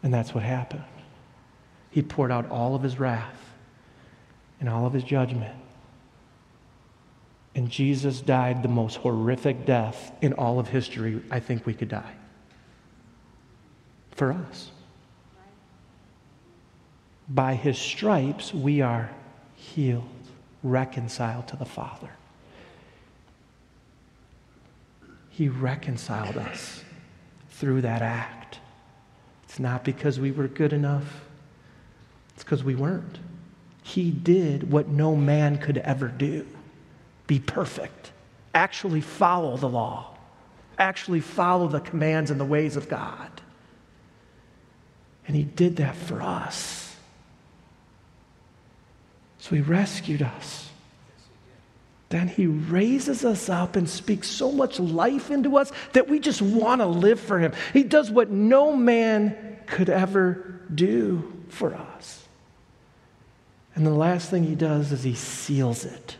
And 0.02 0.12
that's 0.12 0.34
what 0.34 0.42
happened. 0.42 0.84
He 1.90 2.02
poured 2.02 2.32
out 2.32 2.50
all 2.50 2.74
of 2.74 2.82
his 2.82 2.98
wrath 2.98 3.52
and 4.58 4.68
all 4.68 4.84
of 4.84 4.92
his 4.92 5.04
judgment. 5.04 5.54
And 7.54 7.70
Jesus 7.70 8.20
died 8.20 8.64
the 8.64 8.68
most 8.68 8.96
horrific 8.96 9.64
death 9.64 10.12
in 10.20 10.32
all 10.32 10.58
of 10.58 10.68
history 10.68 11.22
I 11.30 11.38
think 11.38 11.66
we 11.66 11.74
could 11.74 11.88
die. 11.88 12.17
For 14.18 14.32
us. 14.32 14.72
By 17.28 17.54
his 17.54 17.78
stripes, 17.78 18.52
we 18.52 18.80
are 18.80 19.10
healed, 19.54 20.08
reconciled 20.64 21.46
to 21.46 21.56
the 21.56 21.64
Father. 21.64 22.10
He 25.30 25.48
reconciled 25.48 26.36
us 26.36 26.82
through 27.50 27.82
that 27.82 28.02
act. 28.02 28.58
It's 29.44 29.60
not 29.60 29.84
because 29.84 30.18
we 30.18 30.32
were 30.32 30.48
good 30.48 30.72
enough, 30.72 31.20
it's 32.34 32.42
because 32.42 32.64
we 32.64 32.74
weren't. 32.74 33.20
He 33.84 34.10
did 34.10 34.72
what 34.72 34.88
no 34.88 35.14
man 35.14 35.58
could 35.58 35.78
ever 35.78 36.08
do 36.08 36.44
be 37.28 37.38
perfect, 37.38 38.10
actually 38.52 39.00
follow 39.00 39.56
the 39.56 39.68
law, 39.68 40.16
actually 40.76 41.20
follow 41.20 41.68
the 41.68 41.78
commands 41.78 42.32
and 42.32 42.40
the 42.40 42.44
ways 42.44 42.74
of 42.74 42.88
God. 42.88 43.37
And 45.28 45.36
He 45.36 45.44
did 45.44 45.76
that 45.76 45.94
for 45.94 46.20
us. 46.20 46.88
So 49.48 49.54
he 49.56 49.62
rescued 49.62 50.20
us. 50.20 50.68
Then 52.10 52.28
he 52.28 52.46
raises 52.46 53.24
us 53.24 53.48
up 53.48 53.76
and 53.76 53.88
speaks 53.88 54.28
so 54.28 54.50
much 54.50 54.80
life 54.80 55.30
into 55.30 55.56
us 55.56 55.72
that 55.92 56.08
we 56.08 56.20
just 56.20 56.42
want 56.42 56.80
to 56.80 56.86
live 56.86 57.20
for 57.20 57.38
him. 57.38 57.52
He 57.72 57.82
does 57.82 58.10
what 58.10 58.30
no 58.30 58.74
man 58.76 59.58
could 59.66 59.90
ever 59.90 60.60
do 60.74 61.32
for 61.48 61.74
us. 61.74 62.26
And 63.74 63.86
the 63.86 63.90
last 63.90 64.30
thing 64.30 64.44
he 64.44 64.54
does 64.54 64.90
is 64.90 65.02
he 65.02 65.14
seals 65.14 65.84
it 65.84 66.16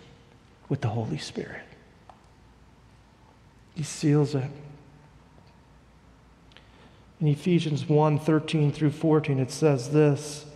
with 0.69 0.81
the 0.81 0.89
Holy 0.89 1.19
Spirit. 1.19 1.65
He 3.75 3.83
seals 3.83 4.35
it. 4.35 4.51
In 7.21 7.27
Ephesians 7.27 7.89
1 7.89 8.19
13 8.19 8.73
through 8.73 8.93
14, 8.93 9.39
it 9.39 9.51
says 9.51 9.91
this 9.91 10.47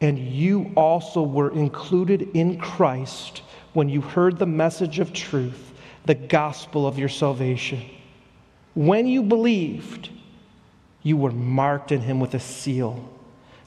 and 0.00 0.18
you 0.18 0.72
also 0.76 1.22
were 1.22 1.52
included 1.52 2.30
in 2.34 2.58
Christ 2.58 3.42
when 3.74 3.88
you 3.88 4.00
heard 4.00 4.38
the 4.38 4.46
message 4.46 4.98
of 4.98 5.12
truth, 5.12 5.72
the 6.06 6.14
gospel 6.14 6.86
of 6.86 6.98
your 6.98 7.08
salvation. 7.08 7.82
When 8.74 9.06
you 9.06 9.22
believed, 9.22 10.10
you 11.02 11.16
were 11.16 11.32
marked 11.32 11.92
in 11.92 12.00
him 12.00 12.18
with 12.18 12.34
a 12.34 12.40
seal, 12.40 13.08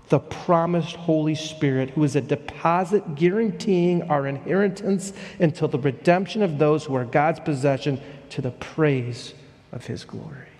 the 0.10 0.20
promised 0.20 0.96
Holy 0.96 1.36
Spirit, 1.36 1.92
who 1.92 2.04
is 2.04 2.16
a 2.16 2.22
deposit 2.22 3.16
guaranteeing 3.16 4.10
our 4.10 4.26
inheritance 4.26 5.14
until 5.40 5.68
the 5.68 5.80
redemption 5.80 6.42
of 6.42 6.58
those 6.58 6.84
who 6.84 6.96
are 6.96 7.06
God's 7.06 7.40
possession 7.40 8.02
to 8.32 8.42
the 8.42 8.52
praise 8.52 9.34
of 9.72 9.86
his 9.86 10.04
glory. 10.04 10.53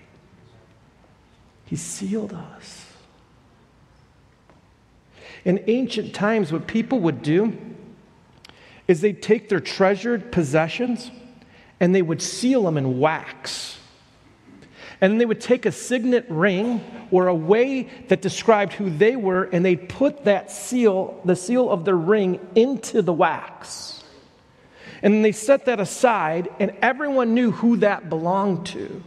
He 1.66 1.76
sealed 1.76 2.32
us. 2.32 2.86
In 5.44 5.62
ancient 5.66 6.14
times, 6.14 6.52
what 6.52 6.66
people 6.66 7.00
would 7.00 7.22
do 7.22 7.56
is 8.88 9.00
they'd 9.00 9.22
take 9.22 9.48
their 9.48 9.60
treasured 9.60 10.32
possessions 10.32 11.10
and 11.80 11.94
they 11.94 12.02
would 12.02 12.22
seal 12.22 12.62
them 12.62 12.78
in 12.78 12.98
wax. 12.98 13.78
And 15.00 15.12
then 15.12 15.18
they 15.18 15.26
would 15.26 15.40
take 15.40 15.66
a 15.66 15.72
signet 15.72 16.26
ring 16.28 16.80
or 17.10 17.26
a 17.26 17.34
way 17.34 17.88
that 18.08 18.22
described 18.22 18.72
who 18.72 18.88
they 18.88 19.16
were, 19.16 19.44
and 19.44 19.64
they'd 19.64 19.88
put 19.88 20.24
that 20.24 20.50
seal, 20.50 21.20
the 21.24 21.36
seal 21.36 21.68
of 21.68 21.84
their 21.84 21.96
ring, 21.96 22.40
into 22.54 23.02
the 23.02 23.12
wax. 23.12 24.02
And 25.02 25.12
then 25.12 25.22
they 25.22 25.32
set 25.32 25.66
that 25.66 25.80
aside, 25.80 26.48
and 26.58 26.74
everyone 26.80 27.34
knew 27.34 27.50
who 27.50 27.76
that 27.78 28.08
belonged 28.08 28.66
to. 28.66 29.02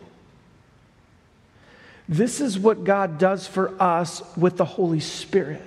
This 2.09 2.39
is 2.39 2.57
what 2.57 2.83
God 2.83 3.17
does 3.17 3.47
for 3.47 3.81
us 3.81 4.21
with 4.37 4.57
the 4.57 4.65
Holy 4.65 5.01
Spirit. 5.01 5.61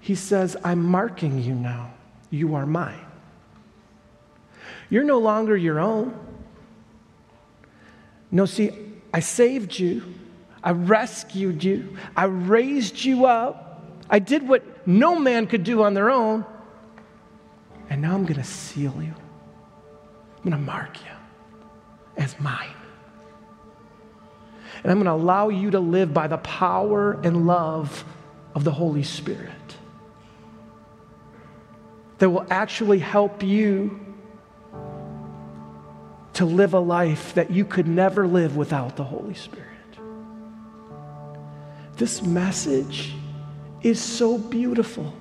He 0.00 0.14
says, 0.14 0.56
I'm 0.64 0.82
marking 0.82 1.40
you 1.40 1.54
now. 1.54 1.94
You 2.30 2.56
are 2.56 2.66
mine. 2.66 3.00
You're 4.90 5.04
no 5.04 5.18
longer 5.18 5.56
your 5.56 5.80
own. 5.80 6.18
No, 8.30 8.44
see, 8.44 8.70
I 9.12 9.20
saved 9.20 9.78
you. 9.78 10.02
I 10.62 10.72
rescued 10.72 11.62
you. 11.62 11.96
I 12.16 12.24
raised 12.24 13.04
you 13.04 13.26
up. 13.26 13.82
I 14.10 14.18
did 14.18 14.46
what 14.46 14.86
no 14.86 15.18
man 15.18 15.46
could 15.46 15.62
do 15.62 15.82
on 15.82 15.94
their 15.94 16.10
own. 16.10 16.44
And 17.88 18.02
now 18.02 18.14
I'm 18.14 18.24
going 18.24 18.40
to 18.40 18.44
seal 18.44 18.94
you. 19.00 19.14
I'm 20.36 20.42
going 20.42 20.52
to 20.52 20.58
mark 20.58 21.00
you 21.00 21.12
as 22.16 22.38
mine. 22.40 22.74
And 24.84 24.92
I'm 24.92 24.98
going 24.98 25.06
to 25.06 25.12
allow 25.12 25.48
you 25.48 25.70
to 25.70 25.80
live 25.80 26.12
by 26.12 26.26
the 26.26 26.36
power 26.36 27.18
and 27.24 27.46
love 27.46 28.04
of 28.54 28.64
the 28.64 28.70
Holy 28.70 29.02
Spirit 29.02 29.50
that 32.18 32.28
will 32.28 32.46
actually 32.50 32.98
help 32.98 33.42
you 33.42 33.98
to 36.34 36.44
live 36.44 36.74
a 36.74 36.78
life 36.78 37.32
that 37.34 37.50
you 37.50 37.64
could 37.64 37.88
never 37.88 38.26
live 38.26 38.56
without 38.56 38.96
the 38.96 39.04
Holy 39.04 39.34
Spirit. 39.34 39.68
This 41.96 42.22
message 42.22 43.14
is 43.82 44.00
so 44.00 44.36
beautiful. 44.36 45.14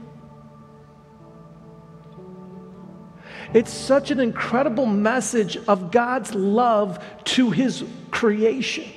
It's 3.54 3.72
such 3.72 4.12
an 4.12 4.20
incredible 4.20 4.88
message 4.88 5.56
of 5.68 5.92
God's 5.92 6.36
love 6.36 7.04
to 7.26 7.52
his 7.52 7.86
creation. 8.12 8.92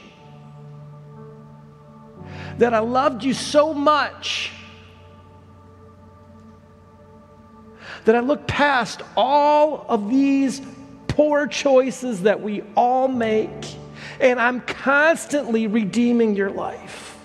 That 2.59 2.73
I 2.73 2.79
loved 2.79 3.23
you 3.23 3.35
so 3.35 3.75
much 3.75 4.53
that 8.07 8.15
I 8.15 8.21
look 8.21 8.47
past 8.47 9.03
all 9.17 9.85
of 9.89 10.09
these 10.09 10.63
poor 11.09 11.47
choices 11.47 12.23
that 12.23 12.41
we 12.41 12.63
all 12.77 13.09
make, 13.09 13.51
and 14.21 14.41
I'm 14.41 14.61
constantly 14.61 15.67
redeeming 15.67 16.37
your 16.37 16.51
life. 16.51 17.19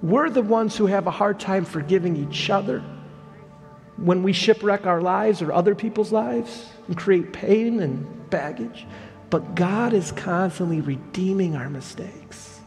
We're 0.00 0.30
the 0.30 0.42
ones 0.42 0.76
who 0.76 0.86
have 0.86 1.06
a 1.06 1.12
hard 1.12 1.38
time 1.38 1.64
forgiving 1.64 2.16
each 2.16 2.50
other 2.50 2.82
when 3.96 4.22
we 4.22 4.32
shipwreck 4.32 4.86
our 4.86 5.00
lives 5.00 5.42
or 5.42 5.52
other 5.52 5.74
people's 5.74 6.12
lives 6.12 6.68
and 6.88 6.96
create 6.96 7.32
pain 7.32 7.80
and 7.80 8.30
baggage. 8.30 8.86
But 9.32 9.54
God 9.54 9.94
is 9.94 10.12
constantly 10.12 10.82
redeeming 10.82 11.56
our 11.56 11.70
mistakes. 11.70 12.60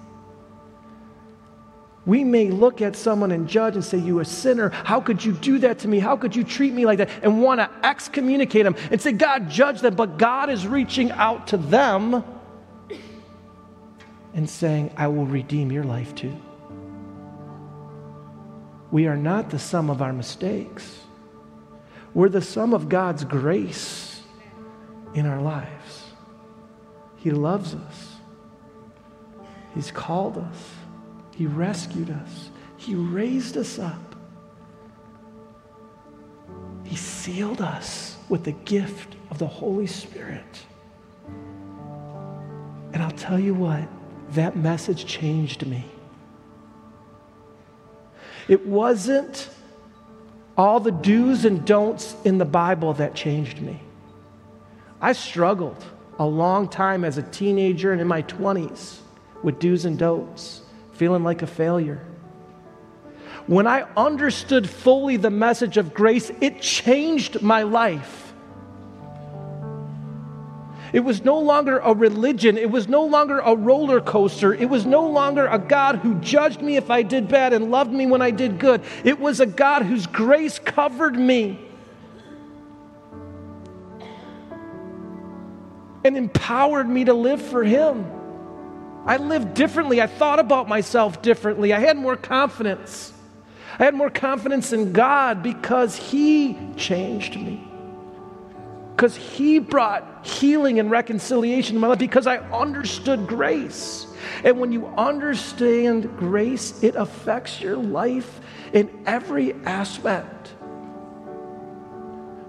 We 2.08 2.24
may 2.24 2.50
look 2.50 2.82
at 2.82 2.96
someone 2.96 3.32
and 3.32 3.48
judge 3.48 3.76
and 3.76 3.86
say, 3.86 4.00
You 4.00 4.20
a 4.20 4.26
sinner. 4.26 4.70
How 4.70 5.00
could 5.00 5.24
you 5.24 5.34
do 5.34 5.60
that 5.60 5.78
to 5.80 5.88
me? 5.88 6.00
How 6.00 6.18
could 6.18 6.36
you 6.36 6.44
treat 6.44 6.74
me 6.74 6.88
like 6.88 6.98
that? 6.98 7.12
And 7.22 7.44
want 7.44 7.60
to 7.60 7.70
excommunicate 7.84 8.64
them 8.64 8.76
and 8.90 9.00
say, 9.00 9.12
God, 9.12 9.48
judge 9.48 9.82
them. 9.82 9.94
But 9.94 10.18
God 10.18 10.50
is 10.50 10.66
reaching 10.66 11.12
out 11.12 11.46
to 11.50 11.58
them 11.58 12.24
and 14.34 14.50
saying, 14.50 14.92
I 14.98 15.08
will 15.10 15.28
redeem 15.28 15.72
your 15.72 15.84
life 15.84 16.16
too. 16.16 16.36
We 18.90 19.06
are 19.06 19.18
not 19.18 19.52
the 19.52 19.60
sum 19.60 19.92
of 19.92 20.02
our 20.02 20.14
mistakes. 20.14 21.00
We're 22.16 22.30
the 22.30 22.42
sum 22.42 22.74
of 22.74 22.90
God's 22.90 23.24
grace 23.24 24.24
in 25.14 25.28
our 25.28 25.40
lives. 25.44 25.85
He 27.26 27.32
loves 27.32 27.74
us. 27.74 28.18
He's 29.74 29.90
called 29.90 30.38
us. 30.38 30.76
He 31.36 31.48
rescued 31.48 32.12
us. 32.12 32.52
He 32.78 32.94
raised 32.94 33.58
us 33.58 33.80
up. 33.80 34.16
He 36.84 36.96
sealed 36.96 37.62
us 37.62 38.16
with 38.30 38.44
the 38.44 38.52
gift 38.52 39.16
of 39.32 39.40
the 39.40 39.48
Holy 39.48 39.88
Spirit. 39.88 40.66
And 42.94 43.02
I'll 43.02 43.10
tell 43.10 43.40
you 43.40 43.56
what, 43.56 43.88
that 44.34 44.56
message 44.56 45.08
changed 45.08 45.66
me. 45.66 45.84
It 48.48 48.68
wasn't 48.68 49.50
all 50.56 50.80
the 50.80 50.92
do's 50.92 51.44
and 51.44 51.66
don'ts 51.66 52.16
in 52.24 52.38
the 52.38 52.46
Bible 52.46 52.94
that 52.94 53.16
changed 53.16 53.62
me. 53.62 53.82
I 55.02 55.14
struggled 55.14 55.84
a 56.20 56.26
long 56.26 56.68
time 56.68 57.04
as 57.04 57.18
a 57.18 57.24
teenager 57.24 57.92
and 57.92 58.02
in 58.02 58.08
my 58.08 58.22
20s 58.24 59.00
with 59.44 59.60
do's 59.60 59.86
and 59.86 60.00
don'ts, 60.00 60.62
feeling 60.94 61.24
like 61.24 61.42
a 61.42 61.48
failure. 61.48 62.02
When 63.48 63.68
I 63.68 63.86
understood 63.96 64.68
fully 64.68 65.18
the 65.18 65.30
message 65.30 65.78
of 65.78 65.94
grace, 65.94 66.32
it 66.42 66.62
changed 66.62 67.42
my 67.42 67.64
life. 67.64 68.34
It 70.94 71.04
was 71.04 71.24
no 71.26 71.38
longer 71.40 71.80
a 71.80 71.94
religion. 71.94 72.58
It 72.58 72.72
was 72.72 72.88
no 72.88 73.04
longer 73.04 73.40
a 73.40 73.54
roller 73.54 74.00
coaster. 74.00 74.54
It 74.54 74.70
was 74.70 74.86
no 74.86 75.06
longer 75.06 75.46
a 75.46 75.60
God 75.60 75.98
who 75.98 76.16
judged 76.22 76.62
me 76.62 76.78
if 76.78 76.90
I 76.90 77.02
did 77.02 77.28
bad 77.28 77.52
and 77.52 77.70
loved 77.70 77.92
me 77.92 78.06
when 78.06 78.22
I 78.22 78.32
did 78.32 78.60
good. 78.60 78.82
It 79.04 79.20
was 79.20 79.42
a 79.42 79.46
God 79.46 79.84
whose 79.84 80.08
grace 80.08 80.58
covered 80.58 81.20
me 81.20 81.60
and 86.06 86.16
empowered 86.16 86.88
me 86.88 87.04
to 87.04 87.14
live 87.14 87.42
for 87.42 87.64
Him. 87.64 88.10
I 89.06 89.18
lived 89.18 89.54
differently. 89.54 90.02
I 90.02 90.08
thought 90.08 90.40
about 90.40 90.70
myself 90.70 91.22
differently. 91.22 91.74
I 91.74 91.80
had 91.80 91.98
more 91.98 92.16
confidence. 92.16 93.12
I 93.78 93.84
had 93.84 93.94
more 93.94 94.10
confidence 94.10 94.72
in 94.72 94.94
God 94.94 95.44
because 95.44 95.98
He 95.98 96.58
changed 96.78 97.36
me 97.36 97.68
because 98.96 99.16
He 99.16 99.60
brought 99.60 100.26
healing 100.26 100.80
and 100.80 100.90
reconciliation 100.90 101.76
in 101.76 101.82
my 101.82 101.88
life 101.88 102.00
because 102.00 102.28
I 102.28 102.38
understood 102.38 103.28
grace. 103.28 104.08
And 104.44 104.60
when 104.60 104.72
you 104.72 104.88
understand 104.88 106.18
grace, 106.18 106.82
it 106.82 106.96
affects 106.96 107.60
your 107.60 107.76
life 107.76 108.40
in 108.74 109.04
every 109.06 109.54
aspect. 109.66 110.34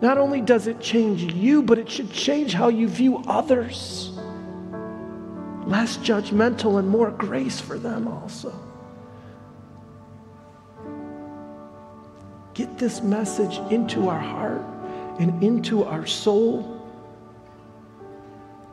Not 0.01 0.19
only 0.19 0.41
does 0.41 0.67
it 0.67 0.81
change 0.81 1.33
you, 1.33 1.63
but 1.63 1.79
it 1.79 1.89
should 1.91 2.13
change 2.13 2.53
how 2.53 2.69
you 2.69 2.89
view 2.89 3.23
others. 3.27 4.13
Less 5.65 5.97
judgmental 5.97 6.79
and 6.79 6.89
more 6.89 7.11
grace 7.11 7.61
for 7.61 7.79
them 7.79 8.07
also. 8.07 8.53
Get 12.53 12.79
this 12.79 13.03
message 13.03 13.59
into 13.73 14.09
our 14.09 14.21
heart 14.21 14.63
and 15.19 15.43
into 15.43 15.85
our 15.85 16.07
soul, 16.07 16.81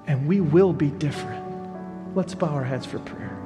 and 0.08 0.28
we 0.28 0.42
will 0.42 0.74
be 0.74 0.90
different. 0.90 1.44
Let's 2.16 2.36
bow 2.36 2.48
our 2.48 2.64
heads 2.64 2.86
for 2.86 3.00
prayer. 3.00 3.40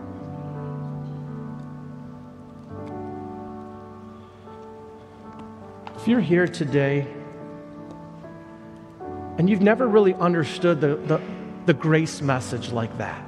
If 5.96 6.08
you're 6.08 6.22
here 6.22 6.48
today 6.48 7.08
and 9.38 9.50
you've 9.50 9.62
never 9.62 9.88
really 9.88 10.14
understood 10.16 10.82
the, 10.82 10.96
the, 10.96 11.22
the 11.66 11.74
grace 11.74 12.22
message 12.22 12.72
like 12.72 12.98
that, 12.98 13.24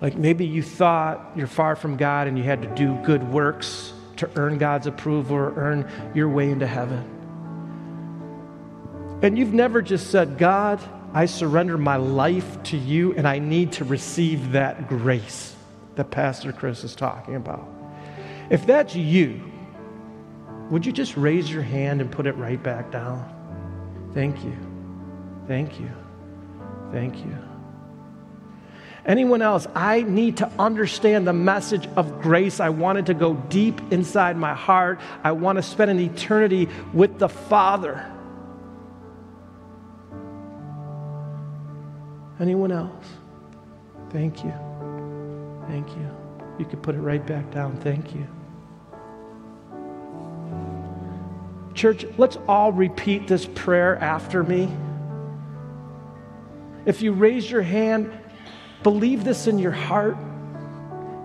like 0.00 0.16
maybe 0.16 0.46
you 0.46 0.62
thought 0.62 1.32
you're 1.36 1.46
far 1.46 1.76
from 1.76 1.96
God 1.96 2.26
and 2.26 2.36
you 2.36 2.44
had 2.44 2.62
to 2.62 2.68
do 2.74 2.94
good 3.04 3.22
works 3.32 3.92
to 4.16 4.28
earn 4.36 4.58
God's 4.58 4.86
approval 4.86 5.36
or 5.36 5.54
earn 5.54 5.88
your 6.14 6.28
way 6.28 6.50
into 6.50 6.66
heaven 6.66 7.12
and 9.22 9.38
you've 9.38 9.54
never 9.54 9.80
just 9.80 10.10
said, 10.10 10.36
God, 10.36 10.80
I 11.14 11.26
surrender 11.26 11.78
my 11.78 11.96
life 11.96 12.60
to 12.64 12.76
you 12.76 13.14
and 13.14 13.26
I 13.26 13.38
need 13.38 13.72
to 13.72 13.84
receive 13.84 14.52
that 14.52 14.88
grace 14.88 15.54
that 15.94 16.10
Pastor 16.10 16.52
Chris 16.52 16.82
is 16.82 16.96
talking 16.96 17.36
about. 17.36 17.68
If 18.50 18.66
that's 18.66 18.96
you, 18.96 19.40
would 20.70 20.84
you 20.84 20.90
just 20.90 21.16
raise 21.16 21.50
your 21.50 21.62
hand 21.62 22.00
and 22.00 22.10
put 22.10 22.26
it 22.26 22.32
right 22.32 22.60
back 22.60 22.90
down? 22.90 23.38
Thank 24.14 24.44
you. 24.44 24.56
Thank 25.46 25.80
you. 25.80 25.90
Thank 26.92 27.18
you. 27.18 27.36
Anyone 29.04 29.42
else, 29.42 29.66
I 29.74 30.02
need 30.02 30.36
to 30.36 30.50
understand 30.58 31.26
the 31.26 31.32
message 31.32 31.88
of 31.96 32.20
grace. 32.22 32.60
I 32.60 32.68
wanted 32.68 33.06
to 33.06 33.14
go 33.14 33.34
deep 33.34 33.80
inside 33.92 34.36
my 34.36 34.54
heart. 34.54 35.00
I 35.24 35.32
want 35.32 35.56
to 35.56 35.62
spend 35.62 35.90
an 35.90 35.98
eternity 35.98 36.68
with 36.92 37.18
the 37.18 37.28
Father. 37.28 38.06
Anyone 42.38 42.70
else? 42.70 43.06
Thank 44.10 44.44
you. 44.44 44.52
Thank 45.66 45.88
you. 45.88 46.10
You 46.58 46.64
could 46.64 46.82
put 46.82 46.94
it 46.94 47.00
right 47.00 47.24
back 47.26 47.50
down. 47.50 47.76
Thank 47.78 48.14
you. 48.14 48.26
Church, 51.82 52.06
let's 52.16 52.38
all 52.46 52.70
repeat 52.70 53.26
this 53.26 53.44
prayer 53.44 53.96
after 53.96 54.44
me. 54.44 54.72
If 56.86 57.02
you 57.02 57.10
raise 57.10 57.50
your 57.50 57.62
hand, 57.62 58.16
believe 58.84 59.24
this 59.24 59.48
in 59.48 59.58
your 59.58 59.72
heart. 59.72 60.16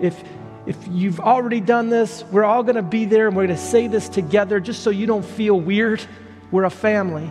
If, 0.02 0.20
if 0.66 0.76
you've 0.90 1.20
already 1.20 1.60
done 1.60 1.90
this, 1.90 2.24
we're 2.32 2.44
all 2.44 2.64
going 2.64 2.76
to 2.76 2.82
be 2.82 3.06
there 3.06 3.28
and 3.28 3.38
we're 3.38 3.46
going 3.46 3.56
to 3.56 3.64
say 3.64 3.88
this 3.88 4.10
together 4.10 4.60
just 4.60 4.82
so 4.82 4.90
you 4.90 5.06
don't 5.06 5.24
feel 5.24 5.62
weird. 5.62 6.04
We're 6.50 6.64
a 6.64 6.72
family. 6.72 7.30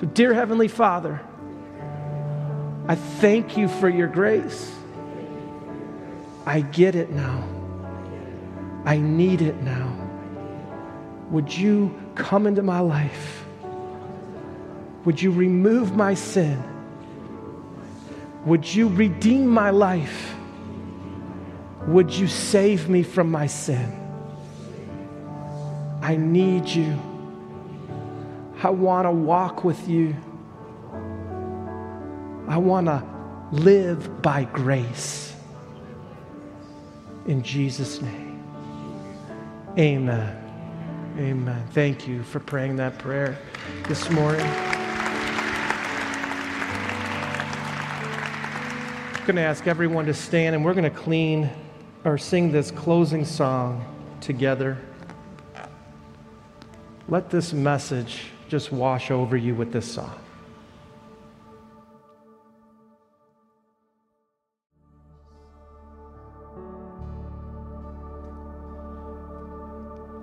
So, 0.00 0.06
dear 0.06 0.32
Heavenly 0.32 0.68
Father, 0.68 1.20
I 2.88 2.94
thank 2.94 3.58
you 3.58 3.68
for 3.68 3.90
your 3.90 4.08
grace. 4.08 4.72
I 6.46 6.62
get 6.62 6.94
it 6.94 7.10
now. 7.10 7.46
I 8.86 8.96
need 8.96 9.42
it 9.42 9.60
now. 9.62 9.89
Would 11.30 11.56
you 11.56 11.94
come 12.14 12.46
into 12.46 12.62
my 12.62 12.80
life 12.80 13.40
Would 15.04 15.20
you 15.20 15.30
remove 15.30 15.96
my 15.96 16.14
sin? 16.14 16.62
Would 18.44 18.72
you 18.72 18.88
redeem 18.88 19.46
my 19.46 19.70
life? 19.70 20.34
Would 21.86 22.12
you 22.12 22.28
save 22.28 22.88
me 22.88 23.02
from 23.02 23.30
my 23.30 23.46
sin? 23.46 23.96
I 26.02 26.16
need 26.16 26.68
you. 26.68 26.98
I 28.62 28.70
want 28.70 29.06
to 29.06 29.10
walk 29.10 29.64
with 29.64 29.88
you. 29.88 30.14
I 32.46 32.58
want 32.58 32.86
to 32.86 33.02
live 33.52 34.20
by 34.20 34.44
grace. 34.44 35.34
In 37.26 37.42
Jesus' 37.42 38.02
name. 38.02 38.42
Amen. 39.78 40.39
Amen. 41.18 41.66
Thank 41.72 42.06
you 42.06 42.22
for 42.22 42.38
praying 42.38 42.76
that 42.76 42.98
prayer 42.98 43.36
this 43.88 44.08
morning. 44.10 44.46
I'm 49.16 49.26
going 49.26 49.36
to 49.36 49.42
ask 49.42 49.66
everyone 49.66 50.06
to 50.06 50.14
stand 50.14 50.54
and 50.54 50.64
we're 50.64 50.72
going 50.72 50.84
to 50.84 50.98
clean 50.98 51.50
or 52.04 52.16
sing 52.16 52.52
this 52.52 52.70
closing 52.70 53.24
song 53.24 53.84
together. 54.20 54.78
Let 57.08 57.28
this 57.28 57.52
message 57.52 58.26
just 58.48 58.70
wash 58.70 59.10
over 59.10 59.36
you 59.36 59.54
with 59.54 59.72
this 59.72 59.92
song. 59.92 60.18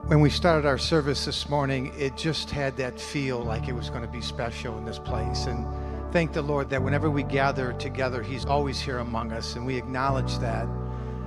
When 0.08 0.22
we 0.22 0.30
started 0.30 0.66
our 0.66 0.78
service 0.78 1.26
this 1.26 1.50
morning, 1.50 1.92
it 1.98 2.16
just 2.16 2.50
had 2.50 2.78
that 2.78 2.98
feel 2.98 3.44
like 3.44 3.68
it 3.68 3.74
was 3.74 3.90
going 3.90 4.04
to 4.04 4.08
be 4.08 4.22
special 4.22 4.78
in 4.78 4.86
this 4.86 4.98
place. 4.98 5.48
And 5.48 5.68
thank 6.14 6.32
the 6.32 6.42
Lord 6.42 6.70
that 6.70 6.82
whenever 6.82 7.10
we 7.10 7.24
gather 7.24 7.74
together, 7.74 8.24
He's 8.24 8.46
always 8.46 8.80
here 8.80 9.00
among 9.00 9.34
us, 9.34 9.58
and 9.58 9.66
we 9.66 9.76
acknowledge 9.76 10.38
that. 10.38 10.66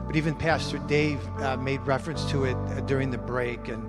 But 0.07 0.17
even 0.17 0.35
Pastor 0.35 0.79
Dave 0.79 1.21
uh, 1.41 1.59
made 1.59 1.83
reference 1.83 2.25
to 2.31 2.47
it 2.47 2.57
uh, 2.57 2.81
during 2.81 3.11
the 3.11 3.19
break, 3.19 3.69
and 3.69 3.87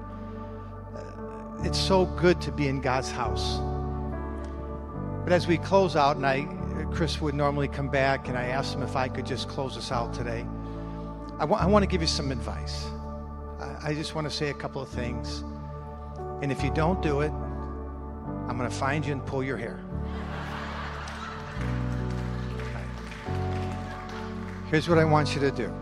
uh, 0.94 1.64
it's 1.64 1.80
so 1.80 2.06
good 2.06 2.42
to 2.42 2.52
be 2.52 2.68
in 2.68 2.82
God's 2.82 3.12
house. 3.12 3.60
But 5.24 5.32
as 5.32 5.48
we 5.48 5.58
close 5.58 5.96
out, 5.96 6.18
and 6.18 6.26
I, 6.26 6.46
Chris 6.94 7.22
would 7.22 7.34
normally 7.34 7.70
come 7.70 7.88
back, 7.88 8.28
and 8.28 8.38
I 8.38 8.48
asked 8.48 8.76
him 8.76 8.84
if 8.84 8.98
I 8.98 9.08
could 9.08 9.26
just 9.26 9.48
close 9.48 9.78
us 9.78 9.89
out 9.89 10.14
today. 10.14 10.46
I, 11.39 11.46
I 11.46 11.66
want 11.66 11.84
to 11.84 11.88
give 11.88 12.02
you 12.02 12.08
some 12.08 12.30
advice. 12.30 12.89
I 13.62 13.93
just 13.93 14.16
want 14.16 14.30
to 14.30 14.36
say 14.36 14.49
a 14.49 14.53
couple 14.53 14.82
of 14.82 14.89
things. 14.89 15.43
And 16.41 16.51
if 16.51 16.64
you 16.64 16.72
don't 16.72 17.01
do 17.01 17.22
it, 17.22 17.32
I'm 17.32 18.57
going 18.57 18.70
to 18.70 18.76
find 18.76 19.05
you 19.05 19.12
and 19.12 19.26
pull 19.26 19.43
your 19.43 19.57
hair. 19.57 19.80
Here's 24.70 24.88
what 24.88 24.97
I 24.97 25.03
want 25.03 25.36
you 25.36 25.41
to 25.41 25.51
do 25.51 25.74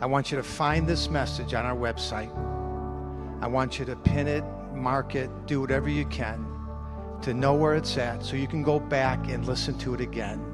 I 0.00 0.06
want 0.06 0.30
you 0.30 0.36
to 0.36 0.42
find 0.42 0.86
this 0.86 1.08
message 1.08 1.54
on 1.54 1.64
our 1.64 1.74
website. 1.74 2.30
I 3.42 3.46
want 3.46 3.78
you 3.78 3.84
to 3.86 3.96
pin 3.96 4.28
it, 4.28 4.44
mark 4.74 5.14
it, 5.14 5.30
do 5.46 5.60
whatever 5.60 5.88
you 5.88 6.04
can 6.06 6.46
to 7.22 7.32
know 7.34 7.54
where 7.54 7.74
it's 7.74 7.96
at 7.96 8.22
so 8.22 8.36
you 8.36 8.46
can 8.46 8.62
go 8.62 8.78
back 8.78 9.28
and 9.28 9.46
listen 9.46 9.76
to 9.78 9.94
it 9.94 10.00
again 10.00 10.44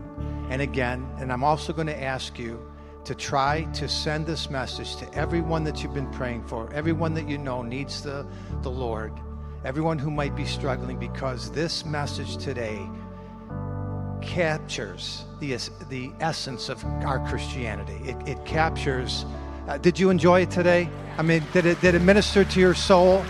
and 0.48 0.62
again. 0.62 1.06
And 1.18 1.32
I'm 1.32 1.44
also 1.44 1.72
going 1.72 1.88
to 1.88 2.02
ask 2.02 2.38
you 2.38 2.64
to 3.04 3.14
try 3.14 3.64
to 3.72 3.88
send 3.88 4.26
this 4.26 4.48
message 4.48 4.96
to 4.96 5.14
everyone 5.14 5.64
that 5.64 5.82
you've 5.82 5.94
been 5.94 6.10
praying 6.12 6.44
for, 6.44 6.72
everyone 6.72 7.14
that 7.14 7.28
you 7.28 7.36
know 7.36 7.62
needs 7.62 8.02
the, 8.02 8.24
the 8.62 8.70
Lord, 8.70 9.12
everyone 9.64 9.98
who 9.98 10.10
might 10.10 10.36
be 10.36 10.44
struggling, 10.44 10.98
because 10.98 11.50
this 11.50 11.84
message 11.84 12.36
today 12.36 12.88
captures 14.20 15.24
the, 15.40 15.56
the 15.88 16.12
essence 16.20 16.68
of 16.68 16.84
our 16.84 17.18
Christianity. 17.28 17.98
It, 18.08 18.16
it 18.28 18.44
captures. 18.44 19.24
Uh, 19.66 19.78
did 19.78 19.98
you 19.98 20.10
enjoy 20.10 20.42
it 20.42 20.50
today? 20.50 20.88
I 21.18 21.22
mean, 21.22 21.42
did 21.52 21.66
it, 21.66 21.80
did 21.80 21.96
it 21.96 22.02
minister 22.02 22.44
to 22.44 22.60
your 22.60 22.74
soul? 22.74 23.24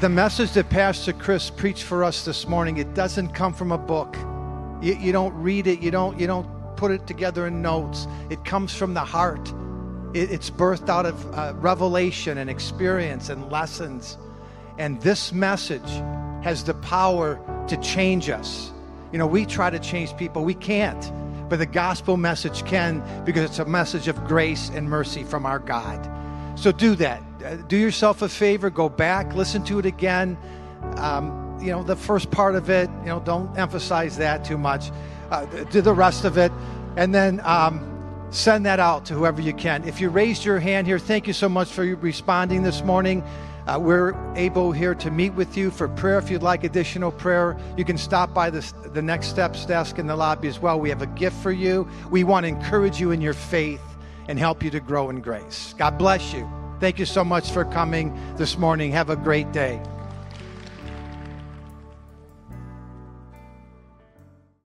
The 0.00 0.08
message 0.08 0.52
that 0.52 0.70
Pastor 0.70 1.12
Chris 1.12 1.50
preached 1.50 1.82
for 1.82 2.04
us 2.04 2.24
this 2.24 2.46
morning, 2.46 2.76
it 2.76 2.94
doesn't 2.94 3.30
come 3.30 3.52
from 3.52 3.72
a 3.72 3.78
book. 3.78 4.16
You, 4.84 4.94
you 4.94 5.12
don't 5.12 5.34
read 5.34 5.66
it, 5.66 5.80
you 5.80 5.90
don't, 5.90 6.20
you 6.20 6.26
don't 6.26 6.46
put 6.76 6.90
it 6.90 7.06
together 7.06 7.46
in 7.46 7.62
notes. 7.62 8.06
It 8.28 8.44
comes 8.44 8.74
from 8.74 8.92
the 8.92 9.04
heart. 9.04 9.52
It, 10.12 10.30
it's 10.30 10.50
birthed 10.50 10.90
out 10.90 11.06
of 11.06 11.34
uh, 11.34 11.54
revelation 11.56 12.36
and 12.38 12.50
experience 12.50 13.30
and 13.30 13.50
lessons. 13.50 14.18
And 14.78 15.00
this 15.00 15.32
message 15.32 15.90
has 16.42 16.64
the 16.64 16.74
power 16.74 17.40
to 17.68 17.76
change 17.78 18.28
us. 18.28 18.70
You 19.10 19.18
know, 19.18 19.26
we 19.26 19.46
try 19.46 19.70
to 19.70 19.78
change 19.78 20.14
people, 20.16 20.44
we 20.44 20.54
can't. 20.54 21.10
But 21.48 21.58
the 21.58 21.66
gospel 21.66 22.16
message 22.16 22.64
can 22.64 23.02
because 23.24 23.44
it's 23.44 23.58
a 23.58 23.64
message 23.64 24.08
of 24.08 24.22
grace 24.26 24.70
and 24.74 24.88
mercy 24.88 25.24
from 25.24 25.46
our 25.46 25.58
God. 25.58 26.10
So 26.58 26.72
do 26.72 26.94
that. 26.96 27.22
Uh, 27.44 27.56
do 27.56 27.76
yourself 27.76 28.22
a 28.22 28.28
favor, 28.28 28.70
go 28.70 28.88
back, 28.88 29.34
listen 29.34 29.64
to 29.64 29.78
it 29.78 29.86
again. 29.86 30.36
Um, 30.96 31.43
you 31.60 31.70
know, 31.70 31.82
the 31.82 31.96
first 31.96 32.30
part 32.30 32.54
of 32.54 32.70
it, 32.70 32.90
you 33.00 33.06
know, 33.06 33.20
don't 33.20 33.56
emphasize 33.58 34.16
that 34.18 34.44
too 34.44 34.58
much. 34.58 34.90
Uh, 35.30 35.46
do 35.64 35.80
the 35.80 35.94
rest 35.94 36.24
of 36.24 36.38
it. 36.38 36.52
And 36.96 37.14
then 37.14 37.40
um, 37.44 38.26
send 38.30 38.66
that 38.66 38.80
out 38.80 39.04
to 39.06 39.14
whoever 39.14 39.40
you 39.40 39.54
can. 39.54 39.86
If 39.86 40.00
you 40.00 40.10
raised 40.10 40.44
your 40.44 40.58
hand 40.58 40.86
here, 40.86 40.98
thank 40.98 41.26
you 41.26 41.32
so 41.32 41.48
much 41.48 41.70
for 41.70 41.82
responding 41.96 42.62
this 42.62 42.82
morning. 42.82 43.22
Uh, 43.66 43.78
we're 43.80 44.14
able 44.36 44.72
here 44.72 44.94
to 44.94 45.10
meet 45.10 45.32
with 45.32 45.56
you 45.56 45.70
for 45.70 45.88
prayer. 45.88 46.18
If 46.18 46.30
you'd 46.30 46.42
like 46.42 46.64
additional 46.64 47.10
prayer, 47.10 47.56
you 47.78 47.84
can 47.84 47.96
stop 47.96 48.34
by 48.34 48.50
the, 48.50 48.60
the 48.92 49.00
Next 49.00 49.28
Steps 49.28 49.64
desk 49.64 49.98
in 49.98 50.06
the 50.06 50.16
lobby 50.16 50.48
as 50.48 50.60
well. 50.60 50.78
We 50.78 50.90
have 50.90 51.00
a 51.00 51.06
gift 51.06 51.36
for 51.42 51.52
you. 51.52 51.88
We 52.10 52.24
want 52.24 52.44
to 52.44 52.48
encourage 52.48 53.00
you 53.00 53.10
in 53.10 53.22
your 53.22 53.32
faith 53.32 53.80
and 54.28 54.38
help 54.38 54.62
you 54.62 54.70
to 54.70 54.80
grow 54.80 55.08
in 55.08 55.20
grace. 55.20 55.74
God 55.78 55.96
bless 55.96 56.34
you. 56.34 56.48
Thank 56.78 56.98
you 56.98 57.06
so 57.06 57.24
much 57.24 57.50
for 57.50 57.64
coming 57.64 58.14
this 58.36 58.58
morning. 58.58 58.92
Have 58.92 59.08
a 59.08 59.16
great 59.16 59.50
day. 59.52 59.80